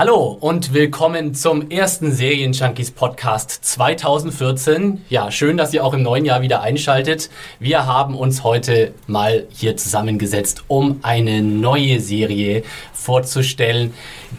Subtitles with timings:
[0.00, 5.04] Hallo und willkommen zum ersten Serienjunkies Podcast 2014.
[5.10, 7.28] Ja, schön, dass ihr auch im neuen Jahr wieder einschaltet.
[7.58, 12.62] Wir haben uns heute mal hier zusammengesetzt, um eine neue Serie
[12.94, 13.92] vorzustellen,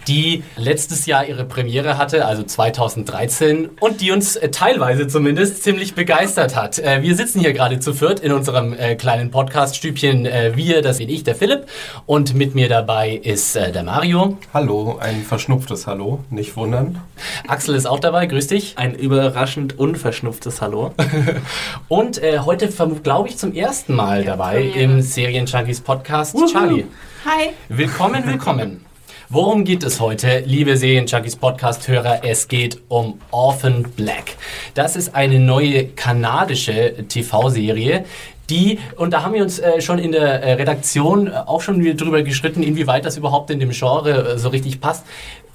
[0.07, 5.93] die letztes Jahr ihre Premiere hatte, also 2013, und die uns äh, teilweise zumindest ziemlich
[5.95, 6.79] begeistert hat.
[6.79, 10.25] Äh, wir sitzen hier gerade zu viert in unserem äh, kleinen Podcast-Stübchen.
[10.25, 11.65] Äh, wir, das bin ich, der Philipp,
[12.05, 14.37] und mit mir dabei ist äh, der Mario.
[14.53, 17.01] Hallo, ein verschnupftes Hallo, nicht wundern.
[17.45, 18.77] Axel ist auch dabei, grüß dich.
[18.77, 20.93] Ein überraschend unverschnupftes Hallo.
[21.89, 22.69] Und äh, heute,
[23.03, 26.85] glaube ich, zum ersten Mal dabei im Serienjunkies Podcast Charlie.
[27.25, 27.49] Hi.
[27.67, 28.85] Willkommen, willkommen.
[29.33, 32.23] Worum geht es heute, liebe Serienjunkies Podcast-Hörer?
[32.23, 34.35] Es geht um Orphan Black.
[34.73, 38.05] Das ist eine neue kanadische TV-Serie,
[38.51, 41.81] die, und da haben wir uns äh, schon in der äh, Redaktion äh, auch schon
[41.97, 45.05] drüber geschritten, inwieweit das überhaupt in dem Genre äh, so richtig passt,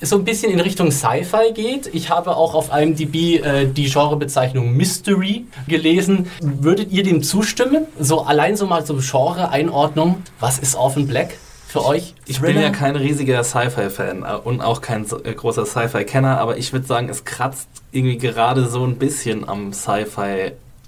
[0.00, 1.94] so ein bisschen in Richtung Sci-Fi geht.
[1.94, 6.30] Ich habe auch auf IMDb äh, die Genrebezeichnung Mystery gelesen.
[6.40, 7.86] Würdet ihr dem zustimmen?
[7.98, 10.22] So allein so mal so Genre-Einordnung.
[10.40, 11.34] Was ist Orphan Black?
[11.68, 12.14] Für euch?
[12.26, 16.86] Ich bin ja kein riesiger Sci-Fi-Fan äh, und auch kein großer Sci-Fi-Kenner, aber ich würde
[16.86, 19.72] sagen, es kratzt irgendwie gerade so ein bisschen am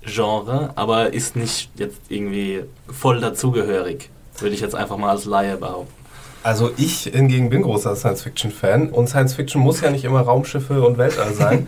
[0.03, 5.57] Sci-Fi-Genre, aber ist nicht jetzt irgendwie voll dazugehörig, würde ich jetzt einfach mal als Laie
[5.57, 5.93] behaupten.
[6.43, 11.35] Also ich hingegen bin großer Science-Fiction-Fan und Science-Fiction muss ja nicht immer Raumschiffe und Weltall
[11.35, 11.67] sein.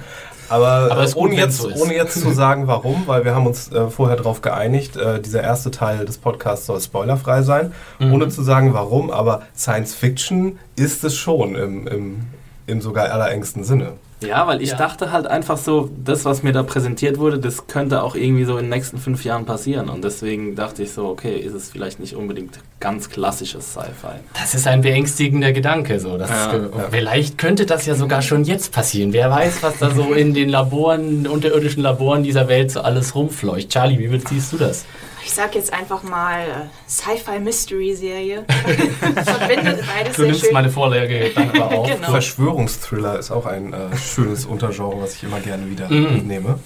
[0.48, 3.34] Aber, Aber äh, ist gut, ohne, jetzt, so ohne jetzt zu sagen, warum, weil wir
[3.34, 7.72] haben uns äh, vorher darauf geeinigt, äh, dieser erste Teil des Podcasts soll spoilerfrei sein,
[7.98, 8.12] Mhm.
[8.12, 12.20] ohne zu sagen, warum, aber Science-Fiction ist es schon im, im,
[12.66, 13.94] im sogar allerengsten Sinne.
[14.22, 14.76] Ja, weil ich Ja.
[14.76, 18.56] dachte halt einfach so, das, was mir da präsentiert wurde, das könnte auch irgendwie so
[18.58, 19.88] in den nächsten fünf Jahren passieren.
[19.88, 24.18] Und deswegen dachte ich so, okay, ist es vielleicht nicht unbedingt ganz klassisches Sci-Fi.
[24.34, 25.98] Das ist ein beängstigender Gedanke.
[26.00, 26.18] So.
[26.18, 26.60] Das Ja, äh,
[26.90, 29.12] Vielleicht könnte das ja sogar schon jetzt passieren.
[29.12, 33.70] Wer weiß, was da so in den Laboren, unterirdischen Laboren dieser Welt so alles rumfleucht.
[33.70, 34.84] Charlie, wie siehst du das?
[35.24, 38.44] Ich sag jetzt einfach mal äh, Sci-Fi-Mystery-Serie.
[39.24, 40.52] Verbindet beides Du sehr nimmst schön.
[40.52, 41.86] meine Vorlage dann aber auf.
[41.90, 42.10] Genau.
[42.10, 46.14] Verschwörungsthriller ist auch ein äh, schönes Untergenre, was ich immer gerne wieder Mhm.
[46.14, 46.58] mitnehme.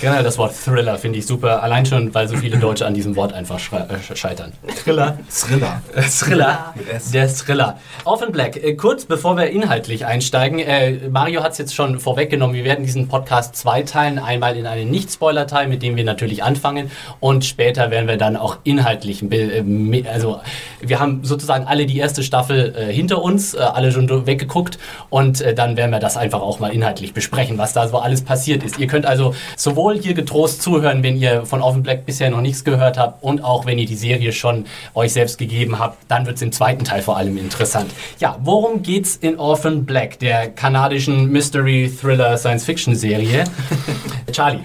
[0.00, 1.62] Generell das Wort Thriller finde ich super.
[1.62, 4.52] Allein schon, weil so viele Deutsche an diesem Wort einfach äh, scheitern.
[4.82, 5.18] Thriller.
[5.30, 5.82] Thriller.
[5.94, 6.74] Äh, Thriller.
[7.12, 7.78] Der Thriller.
[8.04, 8.56] Orphan Black.
[8.56, 12.54] Äh, kurz bevor wir inhaltlich einsteigen, äh, Mario hat es jetzt schon vorweggenommen.
[12.54, 14.18] Wir werden diesen Podcast zweiteilen.
[14.18, 16.90] Einmal in einen Nicht-Spoiler-Teil, mit dem wir natürlich anfangen.
[17.20, 20.40] Und später werden wir dann auch inhaltlich, äh, also
[20.80, 24.78] wir haben sozusagen alle die erste Staffel äh, hinter uns, äh, alle schon weggeguckt.
[25.10, 28.22] Und äh, dann werden wir das einfach auch mal inhaltlich besprechen, was da so alles
[28.22, 28.78] passiert ist.
[28.78, 29.34] Ihr könnt also
[29.66, 33.42] sowohl hier getrost zuhören, wenn ihr von Orphan Black bisher noch nichts gehört habt und
[33.42, 36.84] auch wenn ihr die Serie schon euch selbst gegeben habt, dann wird es im zweiten
[36.84, 37.90] Teil vor allem interessant.
[38.20, 43.42] Ja, worum geht's in Orphan Black, der kanadischen Mystery Thriller Science Fiction Serie?
[44.30, 44.60] Charlie.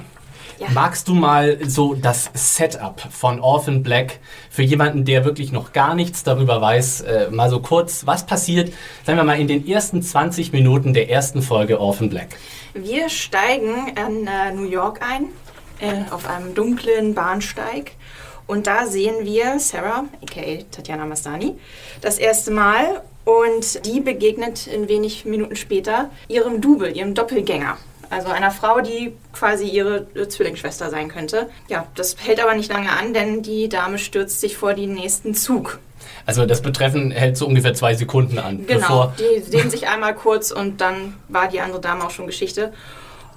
[0.61, 0.67] Ja.
[0.75, 4.19] Magst du mal so das Setup von Orphan Black
[4.51, 8.71] für jemanden, der wirklich noch gar nichts darüber weiß, äh, mal so kurz, was passiert,
[9.03, 12.37] sagen wir mal, in den ersten 20 Minuten der ersten Folge Orphan Black?
[12.75, 15.29] Wir steigen in äh, New York ein,
[15.79, 17.93] äh, auf einem dunklen Bahnsteig.
[18.45, 21.55] Und da sehen wir Sarah, aka Tatjana Mastani,
[22.01, 23.01] das erste Mal.
[23.25, 27.79] Und die begegnet in wenig Minuten später ihrem Double, ihrem Doppelgänger.
[28.11, 31.49] Also einer Frau, die quasi ihre Zwillingsschwester sein könnte.
[31.69, 35.33] Ja, das hält aber nicht lange an, denn die Dame stürzt sich vor den nächsten
[35.33, 35.79] Zug.
[36.25, 40.13] Also das Betreffen hält so ungefähr zwei Sekunden an, Genau, bevor die sehen sich einmal
[40.13, 42.73] kurz und dann war die andere Dame auch schon Geschichte.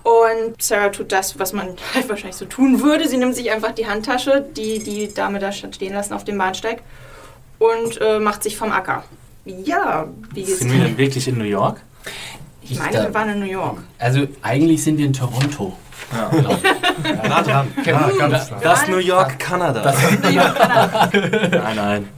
[0.02, 3.08] Und Sarah tut das, was man halt wahrscheinlich so tun würde.
[3.08, 6.82] Sie nimmt sich einfach die Handtasche, die die Dame da stehen lassen auf dem Bahnsteig
[7.58, 9.04] und äh, macht sich vom Acker.
[9.44, 11.80] Ja, wie Sind wir denn wirklich in New York?
[12.68, 13.78] Ich meine, wir waren in New York.
[13.98, 15.76] Also eigentlich sind wir in Toronto.
[16.12, 16.30] Ja.
[16.32, 16.46] ich.
[17.04, 17.72] Nah dran.
[17.84, 18.58] Ja, ganz nah.
[18.60, 19.82] Das New York, Kanada.
[19.82, 22.08] Das, nein, nein.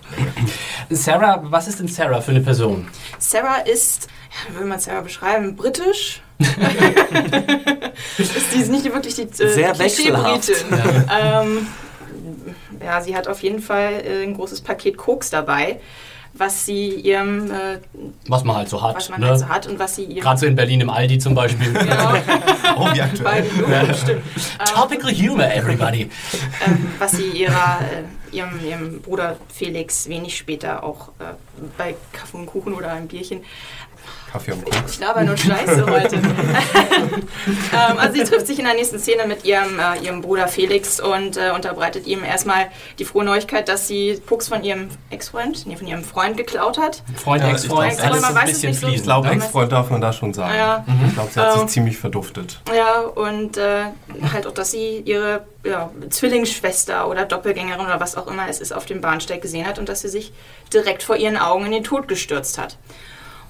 [0.90, 2.86] Sarah, was ist denn Sarah für eine Person?
[3.18, 6.20] Sarah ist, ja, wie will man Sarah beschreiben, britisch.
[8.18, 10.52] ist die ist nicht wirklich die äh, Sehr wechselhaft.
[11.10, 11.66] Ähm,
[12.84, 15.80] ja, sie hat auf jeden Fall äh, ein großes Paket Koks dabei,
[16.38, 17.78] was sie ihrem, äh,
[18.28, 18.96] Was man halt so hat.
[18.96, 19.28] was man ne?
[19.28, 20.20] halt so hat und was sie ihrem...
[20.22, 21.72] Gerade so in Berlin im Aldi zum Beispiel.
[21.72, 22.14] Genau,
[22.78, 23.46] Oh, wie bei aktuell.
[23.58, 24.22] Jungen, stimmt.
[24.74, 26.10] Topical Humor, everybody.
[26.66, 31.34] ähm, was sie ihrer, äh, ihrem, ihrem Bruder Felix wenig später auch äh,
[31.78, 33.40] bei Kaffee und Kuchen oder einem Bierchen.
[34.36, 34.98] Kaffee und Ich Koks.
[35.00, 36.16] laber nur Scheiße heute.
[36.16, 41.00] ähm, also sie trifft sich in der nächsten Szene mit ihrem, äh, ihrem Bruder Felix
[41.00, 42.66] und äh, unterbreitet ihm erstmal
[42.98, 47.02] die frohe Neuigkeit, dass sie Pucks von ihrem Ex-Freund, nee, von ihrem Freund geklaut hat.
[47.16, 48.88] Freund, Ja, Ex-Freund, ich alles man weiß es bisschen nicht so.
[48.88, 49.28] Ich glaube?
[49.30, 50.54] Ex-Freund darf man da schon sagen.
[50.54, 50.84] Ja.
[51.06, 52.60] Ich glaube, sie hat sich Ähm, ziemlich verduftet.
[52.76, 53.84] Ja, und äh,
[54.32, 58.72] halt auch, dass sie ihre ja, Zwillingsschwester oder Doppelgängerin oder was auch immer es ist
[58.72, 60.32] auf dem Bahnsteig gesehen hat und dass sie sich
[60.72, 62.76] direkt vor ihren Augen in den Tod gestürzt hat.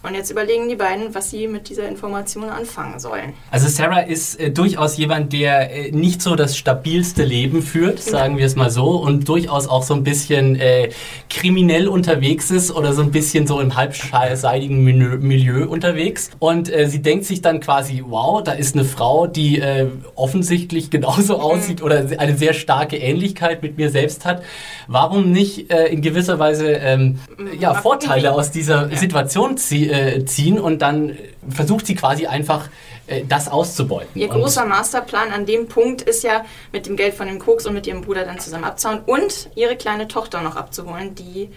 [0.02, 3.34] Und jetzt überlegen die beiden, was sie mit dieser Information anfangen sollen.
[3.50, 8.38] Also Sarah ist äh, durchaus jemand, der äh, nicht so das stabilste Leben führt, sagen
[8.38, 10.90] wir es mal so, und durchaus auch so ein bisschen äh,
[11.28, 16.31] kriminell unterwegs ist oder so ein bisschen so im halbseidigen Milieu, Milieu unterwegs.
[16.38, 20.90] Und äh, sie denkt sich dann quasi, wow, da ist eine Frau, die äh, offensichtlich
[20.90, 24.42] genauso aussieht oder eine sehr starke Ähnlichkeit mit mir selbst hat.
[24.87, 27.19] Warum nicht äh, in gewisser Weise ähm,
[27.58, 28.96] ja, Mal gucken, Vorteile aus dieser Ja.
[28.96, 31.16] Situation zie äh, ziehen und dann
[31.48, 32.69] versucht sie quasi einfach
[33.06, 34.10] äh, das auszubeuten.
[34.20, 37.66] Ihr Und- großer Masterplan an dem Punkt ist ja, mit dem Geld von dem Koks
[37.66, 41.50] und mit ihrem Bruder dann zusammen abzuhauen und ihre kleine Tochter noch abzuholen, die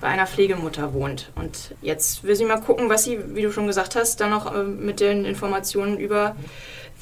[0.00, 1.30] bei einer Pflegemutter wohnt.
[1.36, 4.52] Und jetzt will sie mal gucken, was sie, wie du schon gesagt hast, dann noch
[4.52, 6.34] äh, mit den Informationen über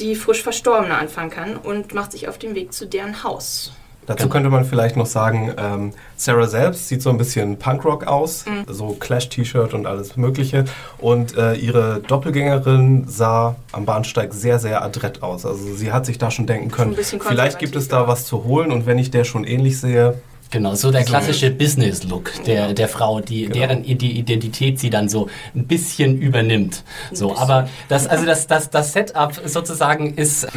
[0.00, 3.72] die frisch Verstorbene anfangen kann und macht sich auf den Weg zu deren Haus.
[4.10, 8.44] Dazu könnte man vielleicht noch sagen, ähm, Sarah selbst sieht so ein bisschen Punkrock aus,
[8.44, 8.64] Mhm.
[8.72, 10.64] so Clash-T-Shirt und alles Mögliche.
[10.98, 15.46] Und äh, ihre Doppelgängerin sah am Bahnsteig sehr, sehr adrett aus.
[15.46, 18.72] Also sie hat sich da schon denken können, vielleicht gibt es da was zu holen
[18.72, 20.20] und wenn ich der schon ähnlich sehe,
[20.50, 23.55] Genau, so der klassische Business-Look der, der Frau, die, Genau.
[23.55, 26.82] deren Ide- Identität sie dann so ein bisschen übernimmt.
[27.12, 30.49] So, aber das, also das, das, das Setup sozusagen ist,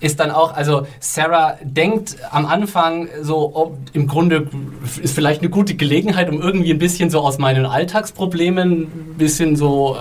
[0.00, 4.48] ist dann auch, also Sarah denkt am Anfang so, ob, im Grunde
[5.02, 9.56] ist vielleicht eine gute Gelegenheit, um irgendwie ein bisschen so aus meinen Alltagsproblemen ein bisschen
[9.56, 9.98] so äh,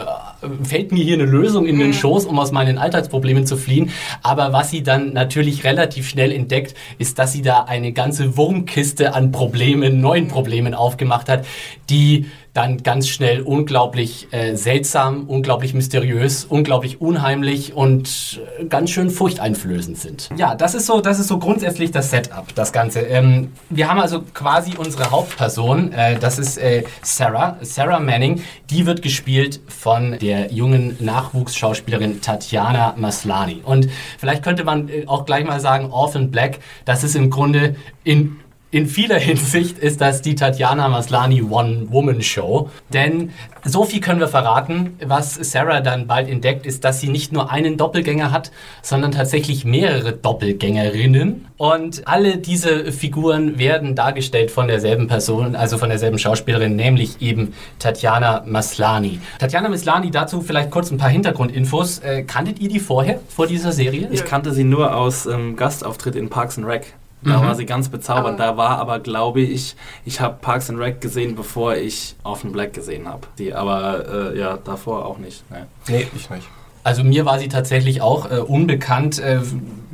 [0.64, 3.92] fällt mir hier eine Lösung in den Schoß, um aus meinen Alltagsproblemen zu fliehen.
[4.22, 9.14] Aber was sie dann natürlich relativ schnell entdeckt, ist, dass sie da eine ganze Wurmkiste
[9.14, 11.46] an Problemen, neuen Problemen aufgemacht hat,
[11.90, 19.10] die dann ganz schnell unglaublich äh, seltsam, unglaublich mysteriös, unglaublich unheimlich und äh, ganz schön
[19.10, 20.30] furchteinflößend sind.
[20.38, 23.02] Ja, das ist so, das ist so grundsätzlich das Setup, das Ganze.
[23.02, 28.86] Ähm, wir haben also quasi unsere Hauptperson, äh, das ist äh, Sarah, Sarah Manning, die
[28.86, 33.62] wird gespielt von der jungen Nachwuchsschauspielerin Tatjana Maslany.
[33.64, 33.90] Und
[34.20, 38.40] vielleicht könnte man äh, auch gleich mal sagen, Orphan Black, das ist im Grunde in
[38.74, 42.72] in vieler Hinsicht ist das die Tatjana Maslany One-Woman-Show.
[42.92, 43.30] Denn
[43.64, 44.98] so viel können wir verraten.
[45.06, 49.64] Was Sarah dann bald entdeckt, ist, dass sie nicht nur einen Doppelgänger hat, sondern tatsächlich
[49.64, 51.46] mehrere Doppelgängerinnen.
[51.58, 57.54] Und alle diese Figuren werden dargestellt von derselben Person, also von derselben Schauspielerin, nämlich eben
[57.78, 59.20] Tatjana Maslany.
[59.38, 62.00] Tatjana Maslany, dazu vielleicht kurz ein paar Hintergrundinfos.
[62.00, 64.10] Äh, kanntet ihr die vorher, vor dieser Serie?
[64.12, 66.88] Ich kannte sie nur aus ähm, Gastauftritt in Parks and Rec.
[67.24, 67.46] Da Mhm.
[67.48, 68.40] war sie ganz bezaubernd.
[68.42, 69.76] Aber- da war aber, glaube ich,
[70.06, 73.28] ich habe Parks and Rec gesehen, bevor ich Orphan Black gesehen habe.
[73.38, 75.50] Die, aber äh, ja, davor auch nicht.
[75.52, 75.68] Ne.
[75.88, 76.48] nee, ich nicht.
[76.86, 79.18] Also mir war sie tatsächlich auch äh, unbekannt.
[79.18, 79.40] Äh,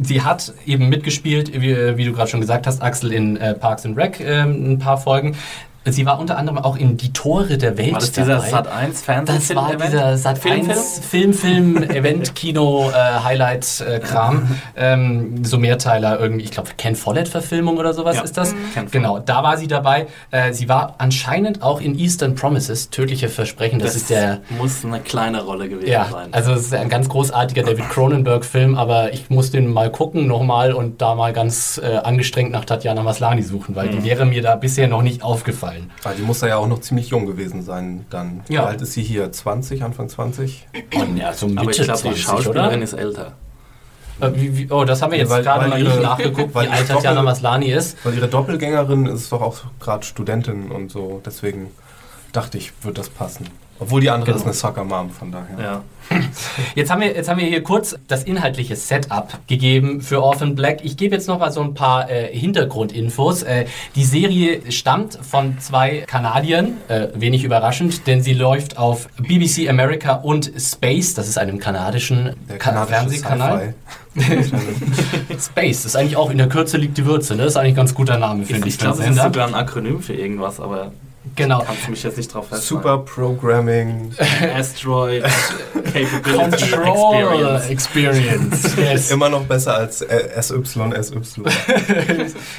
[0.02, 3.86] sie hat eben mitgespielt, wie, wie du gerade schon gesagt hast, Axel in äh, Parks
[3.86, 5.36] and Rec äh, ein paar Folgen.
[5.92, 8.50] Sie war unter anderem auch in Die Tore der Welt War das dieser dabei.
[8.50, 9.58] Sat 1 Fernsehfilm?
[9.68, 10.70] Das war dieser Sat Filmfilm?
[10.72, 12.94] 1 Film, Film, Event, Kino, äh,
[13.24, 14.48] Highlight, äh, Kram.
[14.76, 18.54] ähm, so Mehrteiler irgendwie, ich glaube, Ken Follett-Verfilmung oder sowas Ja, ist das.
[18.74, 18.92] Follett.
[18.92, 20.08] Genau, da war sie dabei.
[20.32, 23.80] Äh, sie war anscheinend auch in Eastern Promises, Tödliche Versprechen.
[23.80, 26.30] Das, Das ist der muss eine kleine Rolle gewesen ja, sein.
[26.32, 30.74] also es ist ein ganz großartiger David Cronenberg-Film, aber ich muss den mal gucken nochmal
[30.74, 33.92] und da mal ganz äh, angestrengt nach Tatjana Maslany suchen, weil Mhm.
[33.92, 35.79] die wäre mir da bisher noch nicht aufgefallen.
[36.04, 38.42] Ah, die muss da ja auch noch ziemlich jung gewesen sein dann.
[38.50, 38.64] Ja.
[38.64, 39.32] Wie alt ist sie hier?
[39.32, 40.68] 20, Anfang 20?
[40.96, 42.84] Und ja, so Mitte aber ich glaube, die 20, Schauspielerin oder?
[42.84, 43.34] ist älter.
[44.22, 46.68] Äh, wie, wie, oh, das haben wir Ja, jetzt weil- gerade ihre- nicht nachgeguckt, weil
[46.68, 47.98] wie alt ihre Tatjana Maslany ist.
[48.06, 51.22] Weil ihre Doppelgängerin ist doch auch gerade Studentin und so.
[51.26, 51.68] Deswegen
[52.34, 53.48] dachte ich, wird das passen.
[53.80, 54.38] Obwohl die andere Genau.
[54.38, 55.58] ist eine Soccer Mom, von daher.
[55.60, 55.82] Ja.
[56.74, 60.80] Jetzt haben, wir, jetzt haben wir hier kurz das inhaltliche Setup gegeben für Orphan Black.
[60.84, 63.44] Ich gebe jetzt noch mal so ein paar äh, Hintergrundinfos.
[63.44, 69.70] Äh, die Serie stammt von zwei Kanadiern, äh, wenig überraschend, denn sie läuft auf BBC
[69.70, 73.74] America und Space, das ist einem kanadischen Der Ka kanadische Fernsehkanal.
[75.40, 77.44] Space, das ist eigentlich auch in der Kürze liegt die Würze, ne?
[77.44, 78.74] Das ist eigentlich ein ganz guter Name, finde ich.
[78.74, 80.92] Ich glaube, einen ist sogar ein Akronym für irgendwas, aber
[81.36, 81.64] Genau.
[81.66, 82.66] kannst du mich jetzt nicht drauf festhalten.
[82.66, 84.14] Super Programming.
[84.56, 85.24] Asteroid
[85.74, 87.70] Capability Control Experience.
[87.70, 88.76] Experience.
[88.78, 89.12] Yes.
[89.12, 91.44] Immer noch besser als äh, SY, SY.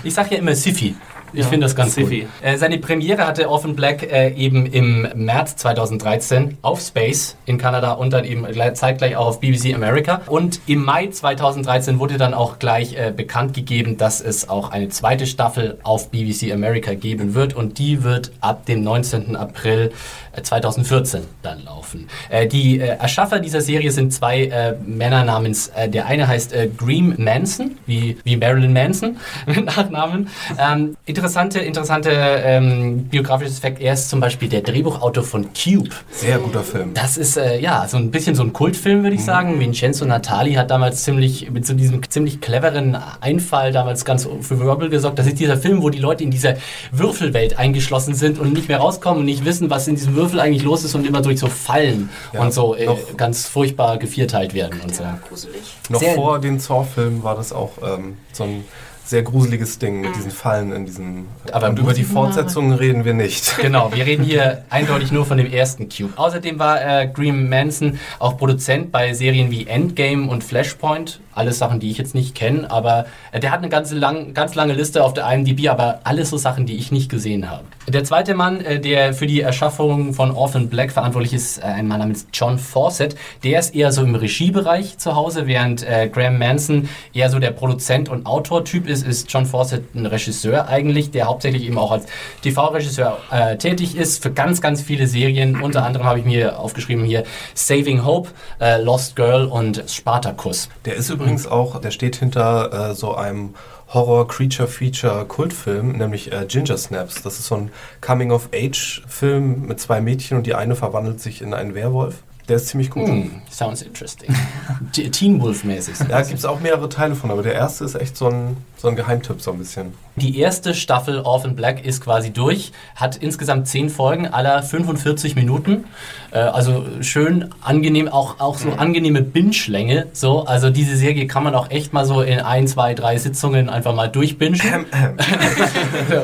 [0.05, 0.95] Ich sag ja immer Siffy.
[1.33, 2.11] Ich Ja, finde das ganz gut.
[2.43, 7.93] Äh, seine Premiere hatte Orphan Black äh, eben im März 2013 auf Space in Kanada
[7.93, 10.23] und dann eben gleich- zeitgleich auch auf BBC America.
[10.27, 14.89] Und im Mai 2013 wurde dann auch gleich äh, bekannt gegeben, dass es auch eine
[14.89, 19.37] zweite Staffel auf BBC America geben wird und die wird ab dem 19.
[19.37, 19.93] April
[20.33, 22.09] äh, 2014 dann laufen.
[22.29, 26.53] Äh, die äh, Erschaffer dieser Serie sind zwei äh, Männer namens, äh, der eine heißt
[26.53, 30.29] äh, Green Manson, wie, wie Marilyn Manson mit Nachnamen.
[30.59, 35.91] Ähm, interessante, interessante ähm, biografisches Fakt, er ist zum Beispiel der Drehbuchautor von Cube.
[36.11, 36.95] Sehr guter Film.
[36.95, 39.61] Das ist äh, ja so ein bisschen so ein Kultfilm, würde ich sagen.
[39.61, 44.89] Vincenzo Natali hat damals ziemlich mit so diesem ziemlich cleveren Einfall damals ganz für Wirbel
[44.89, 45.19] gesorgt.
[45.19, 46.55] Das ist dieser Film, wo die Leute in dieser
[46.91, 50.63] Würfelwelt eingeschlossen sind und nicht mehr rauskommen und nicht wissen, was in diesem Würfel eigentlich
[50.63, 54.81] los ist und immer durch so Fallen Ja, und so äh, ganz furchtbar gevierteilt werden
[54.83, 55.03] und so.
[55.03, 55.61] Ja, gruselig.
[55.91, 58.65] Noch Sehr- vor den Saw-Filmen war das auch ähm, so ein
[59.11, 61.29] sehr gruseliges Ding mit diesen Fallen in diesen.
[61.51, 63.59] Aber und über die Fortsetzungen reden wir nicht.
[63.59, 66.13] Genau, wir reden hier eindeutig nur von dem ersten Cube.
[66.15, 71.21] Außerdem war äh, Green Manson auch Produzent bei Serien wie Endgame und Flashpoint.
[71.35, 74.55] Alles Sachen, die ich jetzt nicht kenne, aber äh, der hat eine ganze lang, ganz
[74.55, 77.65] lange Liste auf der IMDb, aber alles so Sachen, die ich nicht gesehen habe.
[77.91, 81.89] Der zweite Mann, äh, der für die Erschaffung von Orphan Black verantwortlich ist, äh, ein
[81.89, 83.17] Mann namens John Fawcett.
[83.43, 87.51] Der ist eher so im Regiebereich zu Hause, während äh, Graham Manson eher so der
[87.51, 92.07] Produzent und Autortyp ist, ist John Fawcett ein Regisseur eigentlich, der hauptsächlich eben auch als
[92.43, 95.61] TV-Regisseur äh, tätig ist für ganz, ganz viele Serien.
[95.61, 98.29] Unter anderem habe ich mir aufgeschrieben hier Saving Hope,
[98.61, 100.69] äh, Lost Girl und Spartacus.
[100.85, 103.55] Der ist übrigens auch, der steht hinter äh, so einem
[103.93, 107.23] Horror-Creature-Feature-Kultfilm, nämlich äh, Ginger Snaps.
[107.23, 107.71] Das ist so ein
[108.01, 112.23] Coming-of-Age-Film mit zwei Mädchen und die eine verwandelt sich in einen Werwolf.
[112.51, 113.07] Der ist ziemlich gut.
[113.07, 114.35] Hm, sounds interesting.
[115.13, 115.99] Teen Wolf-mäßig.
[116.09, 118.89] Da gibt es auch mehrere Teile von, aber der erste ist echt so ein, so
[118.89, 119.95] ein Geheimtipp, so ein bisschen.
[120.17, 125.85] Die erste Staffel Orphan Black ist quasi durch, hat insgesamt 10 Folgen, aller 45 Minuten.
[126.33, 130.07] Äh, also schön angenehm, auch, auch so angenehme Binge-Länge.
[130.13, 130.45] So.
[130.45, 133.95] Also diese Serie kann man auch echt mal so in ein, zwei, drei Sitzungen einfach
[133.95, 134.61] mal durchbingen.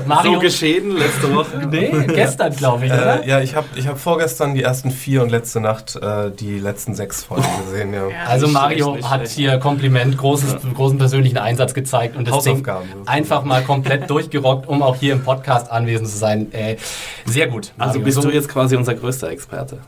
[0.06, 1.66] Mario, So geschehen letzte Woche.
[1.70, 3.24] nee, gestern glaube ich, oder?
[3.24, 6.58] Äh, ja, ich habe ich hab vorgestern die ersten vier und letzte Nacht äh, die
[6.58, 7.92] letzten sechs Folgen gesehen.
[7.92, 8.08] Ja.
[8.08, 8.14] Ja.
[8.28, 9.32] Also Mario schlecht, hat schlecht.
[9.34, 12.66] hier Kompliment, großes, großen persönlichen Einsatz gezeigt und das Ding
[13.06, 16.52] einfach mal komplett durchgerockt, um auch hier im Podcast anwesend zu sein.
[16.52, 16.76] Äh,
[17.24, 17.72] sehr gut.
[17.78, 18.04] Also Mario.
[18.04, 19.78] bist So- du jetzt quasi unser größter Experte.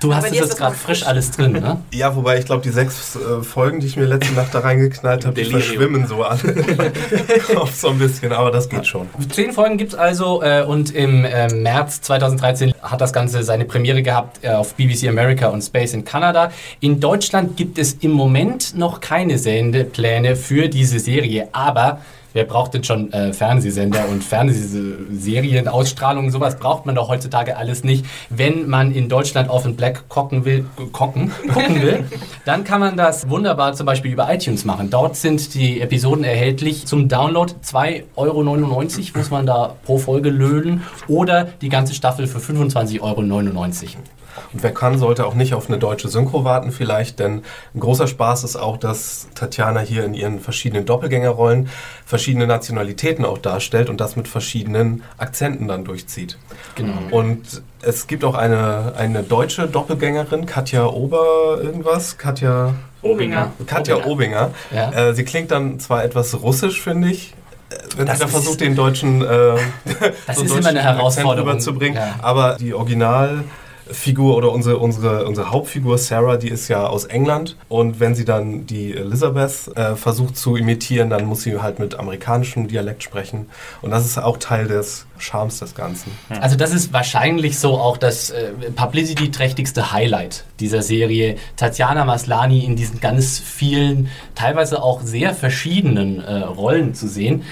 [0.00, 1.82] Du hast es jetzt gerade frisch alles drin, ne?
[1.92, 5.26] Ja, wobei ich glaube, die sechs äh, Folgen, die ich mir letzte Nacht da reingeknallt
[5.26, 9.08] habe, die verschwimmen so alle im Kopf so ein bisschen, aber das geht schon.
[9.30, 14.02] Zehn Folgen gibt's also äh, und im äh, März 2013 hat das Ganze seine Premiere
[14.02, 16.52] gehabt äh, auf BBC America und Space in Kanada.
[16.80, 22.00] In Deutschland gibt es im Moment noch keine Sendepläne für diese Serie, aber
[22.38, 27.82] wer braucht denn schon äh, Fernsehsender und Fernsehserien, Ausstrahlungen, sowas braucht man doch heutzutage alles
[27.82, 28.06] nicht.
[28.30, 32.04] Wenn man in Deutschland Orphan Black gucken will, gucken, gucken will,
[32.44, 34.88] dann kann man das wunderbar zum Beispiel über iTunes machen.
[34.88, 37.52] Dort sind die Episoden erhältlich zum Download.
[37.64, 43.22] 2,99 Euro muss man da pro Folge löhnen oder die ganze Staffel für 25,99 Euro.
[44.52, 47.42] Und wer kann, sollte auch nicht auf eine deutsche Synchro warten vielleicht, denn
[47.74, 51.68] ein großer Spaß ist auch, dass Tatjana hier in ihren verschiedenen Doppelgängerrollen
[52.06, 56.38] verschiedene Nationalitäten auch darstellt und das mit verschiedenen Akzenten dann durchzieht.
[56.74, 56.94] Genau.
[57.10, 63.52] Und es gibt auch eine, eine deutsche Doppelgängerin, Katja Ober irgendwas, Katja, Obinger.
[63.66, 64.50] Katja Obinger.
[64.74, 64.90] Ja.
[64.92, 67.34] Äh, sie klingt dann zwar etwas russisch, finde ich,
[67.96, 69.26] wenn Das sie da ist- versucht, den deutschen, äh,
[70.26, 71.50] Das so ist deutschen immer eine Herausforderung.
[71.50, 71.96] Akzent rüberzubringen.
[71.98, 72.14] Ja.
[72.22, 72.72] Aber die
[73.88, 77.56] Originalfigur oder unsere, unsere, unsere Hauptfigur Sarah, die ist ja aus England.
[77.68, 81.98] Und wenn sie dann die Elizabeth äh, versucht zu imitieren, dann muss sie halt mit
[81.98, 83.46] amerikanischem Dialekt sprechen.
[83.82, 86.12] Und das ist auch Teil des Charmes des Ganzen.
[86.28, 91.36] Also das ist wahrscheinlich so auch das äh, publicity-trächtigste Highlight dieser Serie.
[91.56, 97.42] Tatjana Maslani in diesen ganz vielen, teilweise auch sehr verschiedenen äh, Rollen zu sehen.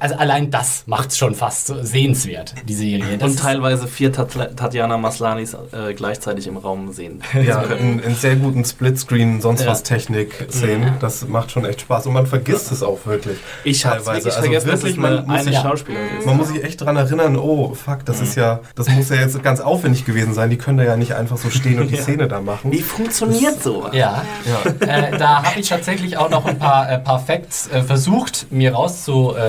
[0.00, 3.16] Also allein das macht es schon fast so sehenswert, die Serie.
[3.18, 7.22] Das Und teilweise vier Tat Tatjana Maslanis äh, gleichzeitig im Raum sehen.
[7.46, 9.68] Ja, in, in sehr guten Splitscreen, sonst Ja.
[9.70, 10.94] was Technik-Szenen.
[11.00, 12.06] Das macht schon echt Spaß.
[12.06, 13.38] Und man vergisst es auch wirklich.
[13.64, 14.24] Ich habe Teilweise.
[14.24, 16.26] wirklich Also vergessen, dass wirklich, es man eine, muss sich- Schauspielerin ist.
[16.26, 19.40] Man muss sich echt dran erinnern, oh, fuck, das ist ja, das muss ja jetzt
[19.42, 20.50] ganz aufwendig gewesen sein.
[20.50, 22.02] Die können da ja nicht einfach so stehen und die Ja.
[22.02, 22.72] Szene da machen.
[22.72, 23.94] Wie funktioniert sowas?
[23.94, 24.86] Ja, Ja.
[24.86, 28.76] äh, da habe ich tatsächlich auch noch ein paar, äh, paar Facts äh, versucht, mir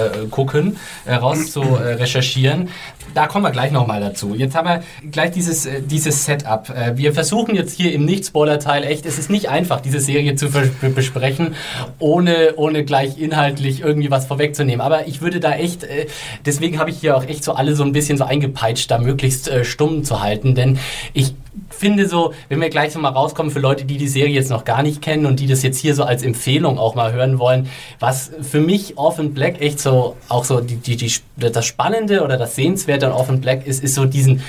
[0.03, 2.69] rauszugucken, äh, rauszurecherchieren.
[3.13, 4.33] Da kommen wir gleich nochmal dazu.
[4.33, 6.69] Jetzt haben wir gleich dieses, äh, dieses Setup.
[6.69, 10.49] Äh, wir versuchen jetzt hier im Nicht-Spoiler-Teil echt, es ist nicht einfach, diese Serie zu
[10.95, 11.55] besprechen,
[11.99, 14.81] ohne, ohne gleich inhaltlich irgendwie was vorwegzunehmen.
[14.81, 16.07] Aber ich würde da echt, äh,
[16.45, 19.47] deswegen habe ich hier auch echt so alle so ein bisschen so eingepeitscht, da möglichst
[19.47, 20.79] äh, stumm zu halten, denn
[21.13, 21.35] ich
[21.73, 24.65] finde so, wenn wir gleich so mal rauskommen für Leute, die die Serie jetzt noch
[24.65, 27.69] gar nicht kennen und die das jetzt hier so als Empfehlung auch mal hören wollen,
[27.99, 32.37] was für mich Orphan Black echt so, auch so die, die, die, das Spannende oder
[32.37, 34.41] das Sehenswerte an Orphan Black ist, ist so diesen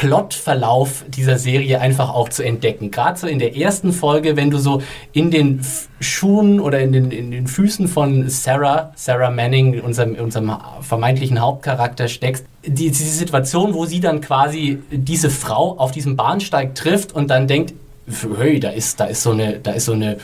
[0.00, 2.90] Plotverlauf dieser Serie einfach auch zu entdecken.
[2.90, 4.80] Gerade so in der ersten Folge, wenn du so
[5.12, 5.60] in den
[6.00, 12.08] Schuhen oder in den, in den Füßen von Sarah, Sarah Manning, unserem, unserem vermeintlichen Hauptcharakter
[12.08, 17.28] steckst, die, diese Situation, wo sie dann quasi diese Frau auf diesem Bahnsteig trifft und
[17.28, 17.74] dann denkt,
[18.38, 20.16] hey, da ist, da ist so eine, da ist so eine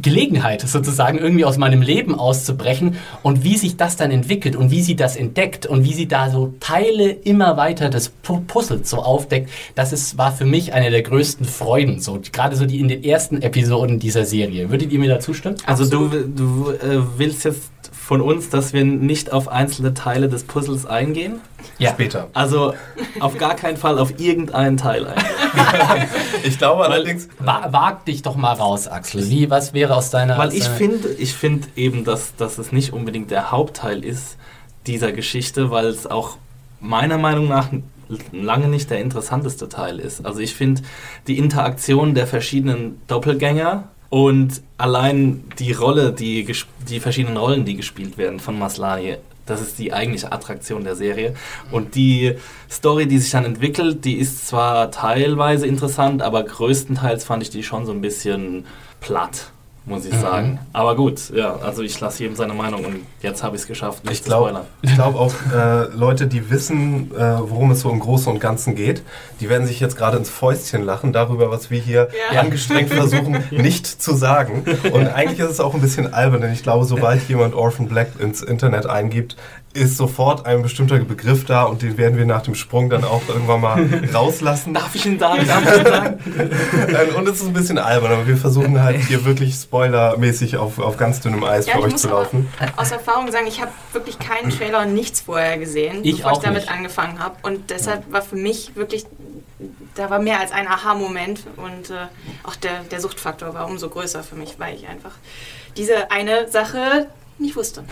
[0.00, 4.82] Gelegenheit, sozusagen irgendwie aus meinem Leben auszubrechen und wie sich das dann entwickelt und wie
[4.82, 8.98] sie das entdeckt und wie sie da so Teile immer weiter des Pu- Puzzles so
[8.98, 12.88] aufdeckt, das ist, war für mich eine der größten Freuden, so gerade so die in
[12.88, 14.70] den ersten Episoden dieser Serie.
[14.70, 15.56] Würdet ihr mir da zustimmen?
[15.66, 20.44] Also du, du äh, willst jetzt von uns, dass wir nicht auf einzelne Teile des
[20.44, 21.40] Puzzles eingehen?
[21.78, 21.90] Ja.
[21.90, 22.28] Später.
[22.32, 22.74] Also
[23.20, 25.26] auf gar keinen Fall auf irgendeinen Teil eingehen.
[26.44, 29.28] Ich glaube allerdings, Wa wag dich doch mal raus, Axel.
[29.30, 30.38] Wie, was wäre aus deiner...
[30.38, 34.36] Weil aus ich finde, ich finde eben, dass, dass es nicht unbedingt der Hauptteil ist
[34.86, 36.36] dieser Geschichte, weil es auch
[36.80, 37.68] meiner Meinung nach
[38.32, 40.24] lange nicht der interessanteste Teil ist.
[40.24, 40.82] Also ich finde
[41.26, 46.50] die Interaktion der verschiedenen Doppelgänger und allein die Rolle, die,
[46.88, 51.34] die verschiedenen Rollen, die gespielt werden von Maslani, das ist die eigentliche Attraktion der Serie.
[51.70, 52.36] Und die
[52.70, 57.62] Story, die sich dann entwickelt, die ist zwar teilweise interessant, aber größtenteils fand ich die
[57.62, 58.64] schon so ein bisschen
[59.02, 59.50] platt,
[59.86, 60.20] muss ich Mhm.
[60.20, 60.58] sagen.
[60.72, 64.04] Aber gut, ja, also ich lasse jedem seine Meinung und jetzt habe ich es geschafft,
[64.04, 64.66] nicht Ich zu glaube spoilern.
[64.82, 68.74] ich glaub auch, äh, Leute, die wissen, äh, worum es so im Großen und Ganzen
[68.74, 69.02] geht,
[69.40, 72.40] die werden sich jetzt gerade ins Fäustchen lachen darüber, was wir hier Ja.
[72.40, 74.64] angestrengt versuchen, nicht zu sagen.
[74.92, 78.08] Und eigentlich ist es auch ein bisschen albern, denn ich glaube, sobald jemand Orphan Black
[78.18, 79.36] ins Internet eingibt,
[79.76, 83.22] ist sofort ein bestimmter Begriff da und den werden wir nach dem Sprung dann auch
[83.28, 84.74] irgendwann mal rauslassen.
[84.74, 85.46] Darf ich ihn sagen?
[85.46, 86.18] Darf ich ihn sagen?
[86.88, 90.78] Ähm, Und es ist ein bisschen albern, aber wir versuchen halt hier wirklich spoilermäßig auf,
[90.78, 92.48] auf ganz dünnem Eis Ja, für ich euch muss zu laufen.
[92.76, 96.38] aus Erfahrung sagen, ich habe wirklich keinen Trailer und nichts vorher gesehen, Ich bevor ich
[96.38, 96.72] damit nicht.
[96.72, 97.36] angefangen habe.
[97.42, 99.04] Und deshalb war für mich wirklich,
[99.94, 102.06] da war mehr als ein Aha-Moment und äh,
[102.44, 105.12] auch der, der Suchtfaktor war umso größer für mich, weil ich einfach
[105.76, 107.06] diese eine Sache
[107.38, 107.84] nicht wusste.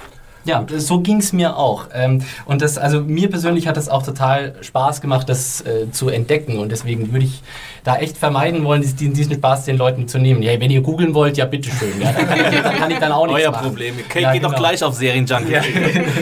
[0.45, 1.87] Ja, das- so ging es mir auch.
[1.95, 6.09] Ähm, und das, also mir persönlich hat es auch total Spaß gemacht, das äh, zu
[6.09, 6.59] entdecken.
[6.59, 7.43] Und deswegen würde ich
[7.83, 10.43] da echt vermeiden wollen, diesen, diesen Spaß den Leuten zu nehmen.
[10.43, 12.01] Ja, wenn ihr googeln wollt, ja bitteschön.
[12.01, 13.67] Ja, dann, kann ich, dann kann ich dann auch nichts Euer machen.
[13.69, 13.95] Problem.
[14.09, 14.61] Okay, Ja, geht doch genau.
[14.61, 15.57] gleich auf Serienjunkie.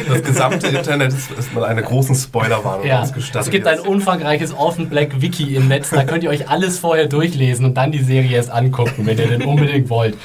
[0.09, 3.47] Das gesamte Internet ist, ist mit einer großen Spoilerwarnung Ja, ausgestattet.
[3.47, 7.07] es gibt ein umfangreiches Offen Black Wiki im Netz, da könnt ihr euch alles vorher
[7.07, 10.17] durchlesen und dann die Serie erst angucken, wenn ihr denn unbedingt wollt.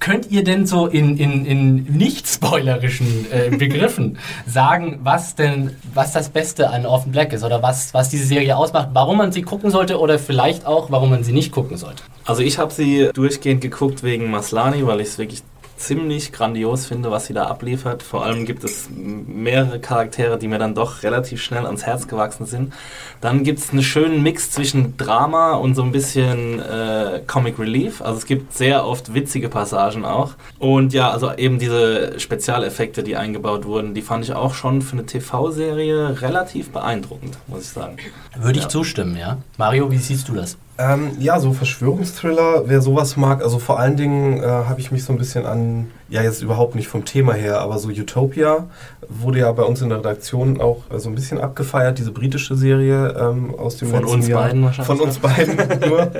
[0.00, 6.12] Könnt ihr denn so in, in, in nicht spoilerischen äh, Begriffen sagen, was denn, was
[6.12, 9.42] das Beste an Orphan Black ist oder was, was diese Serie ausmacht, warum man sie
[9.42, 12.02] gucken sollte oder vielleicht auch, warum man sie nicht gucken sollte?
[12.24, 15.42] Also ich habe sie durchgehend geguckt wegen Maslani, weil ich es wirklich
[15.78, 18.02] ziemlich grandios finde, was sie da abliefert.
[18.02, 22.46] Vor allem gibt es mehrere Charaktere, die mir dann doch relativ schnell ans Herz gewachsen
[22.46, 22.72] sind.
[23.20, 28.02] Dann gibt es einen schönen Mix zwischen Drama und so ein bisschen äh, Comic Relief.
[28.02, 30.34] Also es gibt sehr oft witzige Passagen auch.
[30.58, 34.92] Und ja, also eben diese Spezialeffekte, die eingebaut wurden, die fand ich auch schon für
[34.92, 37.96] eine TV-Serie relativ beeindruckend, muss ich sagen.
[38.36, 38.68] Würde ich Ja.
[38.68, 39.38] zustimmen, ja.
[39.56, 40.56] Mario, wie siehst du das?
[40.80, 45.02] Ähm, ja, so Verschwörungsthriller, wer sowas mag, also vor allen Dingen äh, habe ich mich
[45.02, 48.68] so ein bisschen an, ja jetzt überhaupt nicht vom Thema her, aber so Utopia
[49.08, 52.54] wurde ja bei uns in der Redaktion auch äh, so ein bisschen abgefeiert, diese britische
[52.54, 54.42] Serie ähm, aus dem Von letzten uns Jahr.
[54.42, 54.86] beiden wahrscheinlich.
[54.86, 55.56] Von uns beiden
[55.88, 56.10] nur.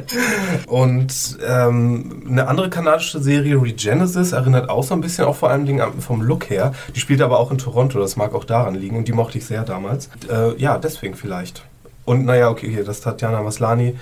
[0.66, 5.66] Und ähm, eine andere kanadische Serie, Regenesis, erinnert auch so ein bisschen, auch vor allen
[5.66, 6.73] Dingen vom Look her.
[6.97, 9.47] Die spielt aber auch in Toronto, das mag auch daran liegen und die mochte ich
[9.47, 10.11] sehr damals.
[10.29, 11.62] Äh, ja, deswegen vielleicht.
[12.05, 13.94] Und naja, okay, hier, das Tatjana Maslani,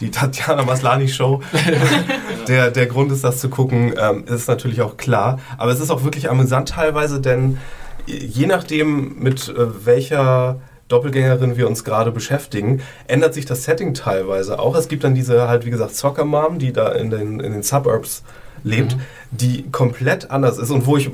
[0.00, 1.42] die Tatjana Maslani Show.
[2.48, 5.38] der, der Grund ist, das zu gucken, ähm, ist natürlich auch klar.
[5.58, 7.58] Aber es ist auch wirklich amüsant teilweise, denn
[8.06, 14.58] je nachdem, mit äh, welcher Doppelgängerin wir uns gerade beschäftigen, ändert sich das Setting teilweise
[14.58, 14.74] auch.
[14.74, 17.62] Es gibt dann diese halt, wie gesagt, Soccer Mom, die da in den, in den
[17.62, 18.24] Suburbs
[18.64, 19.00] lebt, mhm.
[19.30, 21.10] Die komplett anders ist und wo ich,